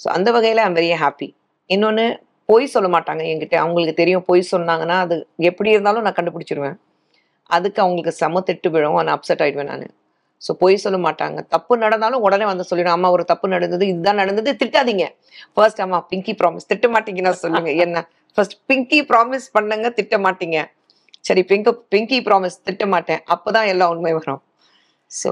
ஸோ 0.00 0.06
அந்த 0.16 0.28
வகையில 0.36 0.64
ஐம் 0.66 0.78
வெரி 0.78 0.90
ஹாப்பி 1.04 1.28
இன்னொன்னு 1.70 2.06
பொய் 2.48 2.72
சொல்ல 2.74 2.88
மாட்டாங்க 2.94 3.22
என்கிட்ட. 3.30 3.56
அவங்களுக்கு 3.64 3.94
தெரியும் 4.02 4.26
பொய் 4.28 4.50
சொன்னாங்கன்னா 4.52 4.96
அது 5.04 5.16
எப்படி 5.50 5.70
இருந்தாலும் 5.74 6.04
நான் 6.06 6.18
கண்டுபிடிச்சிருவேன். 6.18 6.76
அதுக்கு 7.50 7.80
அவங்களுக்கு 7.82 8.12
செம 8.20 8.42
திட்டு 8.48 8.68
விழும். 8.74 8.98
நான் 8.98 9.16
அப்செட் 9.16 9.42
ஆயிடுவேன் 9.44 9.70
நான். 9.72 9.86
ஸோ 10.42 10.50
பொய் 10.62 10.82
சொல்ல 10.84 10.98
மாட்டாங்க. 11.06 11.38
தப்பு 11.54 11.76
நடந்தாலும் 11.84 12.24
உடனே 12.26 12.44
வந்து 12.44 12.64
சொல்லிடும். 12.70 12.96
அம்மா 12.96 13.08
ஒரு 13.10 13.24
தப்பு 13.24 13.46
நடந்தது 13.54 13.84
இதுதான் 13.92 14.20
நடந்தது 14.22 14.50
திட்டாதீங்க. 14.60 15.06
ஃபர்ஸ்ட் 15.54 15.80
அம்மா 15.84 15.98
பிங்கி 16.10 16.34
ப்ராமிஸ் 16.40 16.68
திட்ட 16.72 16.88
மாட்டீங்கன்னா 16.94 17.32
சொல்லுங்க. 17.44 17.70
என்ன? 17.84 18.04
ஃபர்ஸ்ட் 18.36 18.56
பிங்கி 18.70 19.00
ப்ராமிஸ் 19.10 19.46
பண்ணுங்க 19.56 19.88
திட்ட 19.98 20.16
மாட்டீங்க. 20.26 20.58
சரி 21.28 21.42
பிங்க் 21.50 21.70
பிங்கி 21.94 22.18
ப்ராமிஸ் 22.26 22.58
திட்ட 22.68 22.84
மாட்டேன். 22.86 23.20
அப்பதான் 23.34 23.68
எல்லாம் 23.72 23.92
உண்மை 23.94 24.12
வரும். 24.18 24.40
ஸோ 25.10 25.30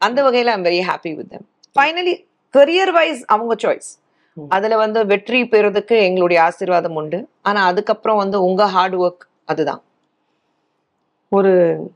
அந்த 0.00 0.18
வகையில 0.26 0.52
I'm 0.56 0.66
very 0.68 0.80
happy 0.90 1.10
with 1.18 1.30
them 1.32 1.46
finally 1.76 2.14
career 2.54 2.92
wise 2.96 3.22
அவங்க 3.34 3.54
சாய்ஸ். 3.64 3.90
அதுல 4.36 4.76
வந்து 4.76 5.00
வெற்றி 5.12 5.40
பெறுறதுக்கு 5.52 5.96
எங்களுடைய 6.08 6.38
ஆசீர்வாதம் 6.48 6.96
உண்டு. 7.00 7.18
ஆனா 7.42 7.60
அதுக்கப்புறம் 7.70 8.20
வந்து 8.22 8.38
உங்க 8.48 8.62
ஹார்ட் 8.76 8.96
ஒர்க் 9.04 9.24
அதுதான். 9.52 9.82
ஒரு 11.34 11.92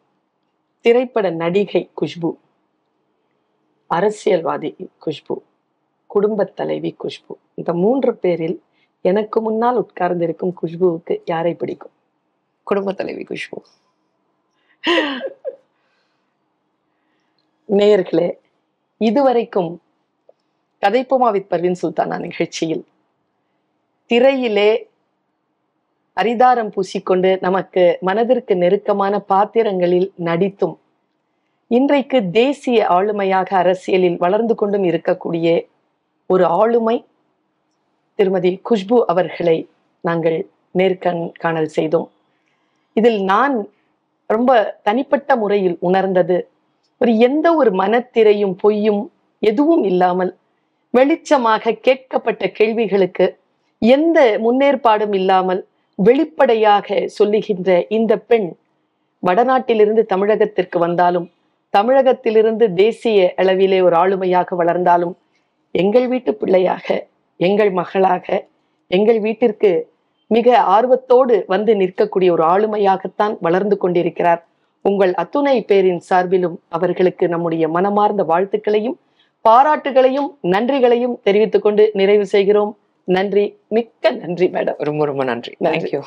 திரைப்பட 0.80 1.30
நடிகை 1.30 1.90
குஷ்பு 2.00 2.36
அரசியல்வாதி 3.86 4.76
குஷ்பு 5.06 5.36
குடும்பத் 6.06 6.56
தலைவி 6.56 6.96
குஷ்பு. 6.98 7.34
இந்த 7.54 7.72
மூன்று 7.72 8.16
பேரில் 8.16 8.62
எனக்கு 9.00 9.40
முன்னால் 9.40 9.76
உட்கார்ந்திருக்கும் 9.76 10.56
குஷ்புவுக்கு 10.62 11.20
யாரை 11.24 11.54
பிடிக்கும்? 11.54 11.90
குடும்ப 12.62 12.92
தலைவி 12.92 13.22
குஷ்பு. 13.22 13.62
நேயர்களே 17.68 18.38
இதுவரைக்கும் 18.98 19.82
கதைப்போமா 20.80 21.30
வித் 21.30 21.52
பர்வின் 21.52 21.76
சுல்தானா 21.82 22.18
நிகழ்ச்சியில் 22.18 22.86
திரையிலே 24.08 24.87
அரிதாரம் 26.18 26.70
பூசிக்கொண்டு 26.74 27.30
நமக்கு 27.40 27.98
மனதிற்கு 28.00 28.54
நெருக்கமான 28.56 29.18
பாத்திரங்களில் 29.18 30.12
நடித்தும் 30.24 30.76
இன்றைக்கு 31.70 32.18
தேசிய 32.30 32.86
ஆளுமையாக 32.88 33.48
அரசியலில் 33.54 34.16
வளர்ந்து 34.16 34.54
கொண்டும் 34.54 34.82
இருக்கக்கூடிய 34.82 35.48
ஒரு 36.26 36.44
ஆளுமை 36.44 36.96
திருமதி 38.18 38.52
குஷ்பு 38.70 38.98
அவர்களை 39.06 39.56
நாங்கள் 40.00 40.38
நேர்கண் 40.70 41.22
காணல் 41.38 41.66
செய்தோம். 41.66 42.08
இதில் 42.96 43.20
நான் 43.22 43.56
ரொம்ப 44.30 44.50
தனிப்பட்ட 44.82 45.36
முறையில் 45.36 45.76
உணர்ந்தது 45.80 46.38
ஒரு 47.00 47.16
எந்த 47.18 47.46
ஒரு 47.54 47.70
மனத்திரையும் 47.70 48.54
பொய்யும் 48.54 49.02
எதுவும் 49.42 49.84
இல்லாமல் 49.84 50.32
வெளிச்சமாக 50.94 51.78
கேட்கப்பட்ட 51.80 52.44
கேள்விகளுக்கு 52.50 53.26
எந்த 53.82 54.18
முன்னேற்பாடும் 54.42 55.14
இல்லாமல் 55.14 55.60
வெளிப்படையாக 55.98 57.06
சொல்லுகின்ற 57.06 57.86
இந்த 57.88 58.12
பெண் 58.18 58.48
வடநாட்டிலிருந்து 59.22 60.02
தமிழகத்திற்கு 60.12 60.78
வந்தாலும் 60.78 61.26
தமிழகத்திலிருந்து 61.74 62.66
தேசிய 62.72 63.34
அளவிலே 63.36 63.78
ஒரு 63.82 63.96
ஆளுமையாக 63.96 64.56
வளர்ந்தாலும் 64.56 65.14
எங்கள் 65.74 66.06
வீட்டு 66.06 66.32
பிள்ளையாக 66.34 66.86
எங்கள் 67.40 67.70
மகளாக 67.70 68.26
எங்கள் 68.90 69.20
வீட்டிற்கு 69.20 69.70
மிக 70.30 70.56
ஆர்வத்தோடு 70.76 71.34
வந்து 71.46 71.72
நிற்கக்கூடிய 71.74 72.30
ஒரு 72.30 72.44
ஆளுமையாகத்தான் 72.44 73.34
வளர்ந்து 73.40 73.76
கொண்டிருக்கிறார். 73.76 74.40
உங்கள் 74.84 75.12
அத்துணை 75.14 75.56
பேரின் 75.60 76.02
சார்பிலும் 76.08 76.56
அவர்களுக்கு 76.68 77.28
நம்முடைய 77.28 77.64
மனமார்ந்த 77.68 78.22
வாழ்த்துக்களையும் 78.22 78.96
பாராட்டுகளையும் 79.44 80.28
நன்றிகளையும் 80.54 81.18
தெரிவித்துக் 81.22 81.62
கொண்டு 81.62 81.84
நிறைவு 81.94 82.26
செய்கிறோம். 82.26 82.72
நன்றி. 83.08 83.44
மிக்க 83.68 84.10
நன்றி 84.10 84.46
மேடம். 84.48 84.78
ரொம்ப 84.78 85.02
ரொம்ப 85.04 85.22
நன்றி. 85.24 85.52
தேங்க்யூ 85.64 86.00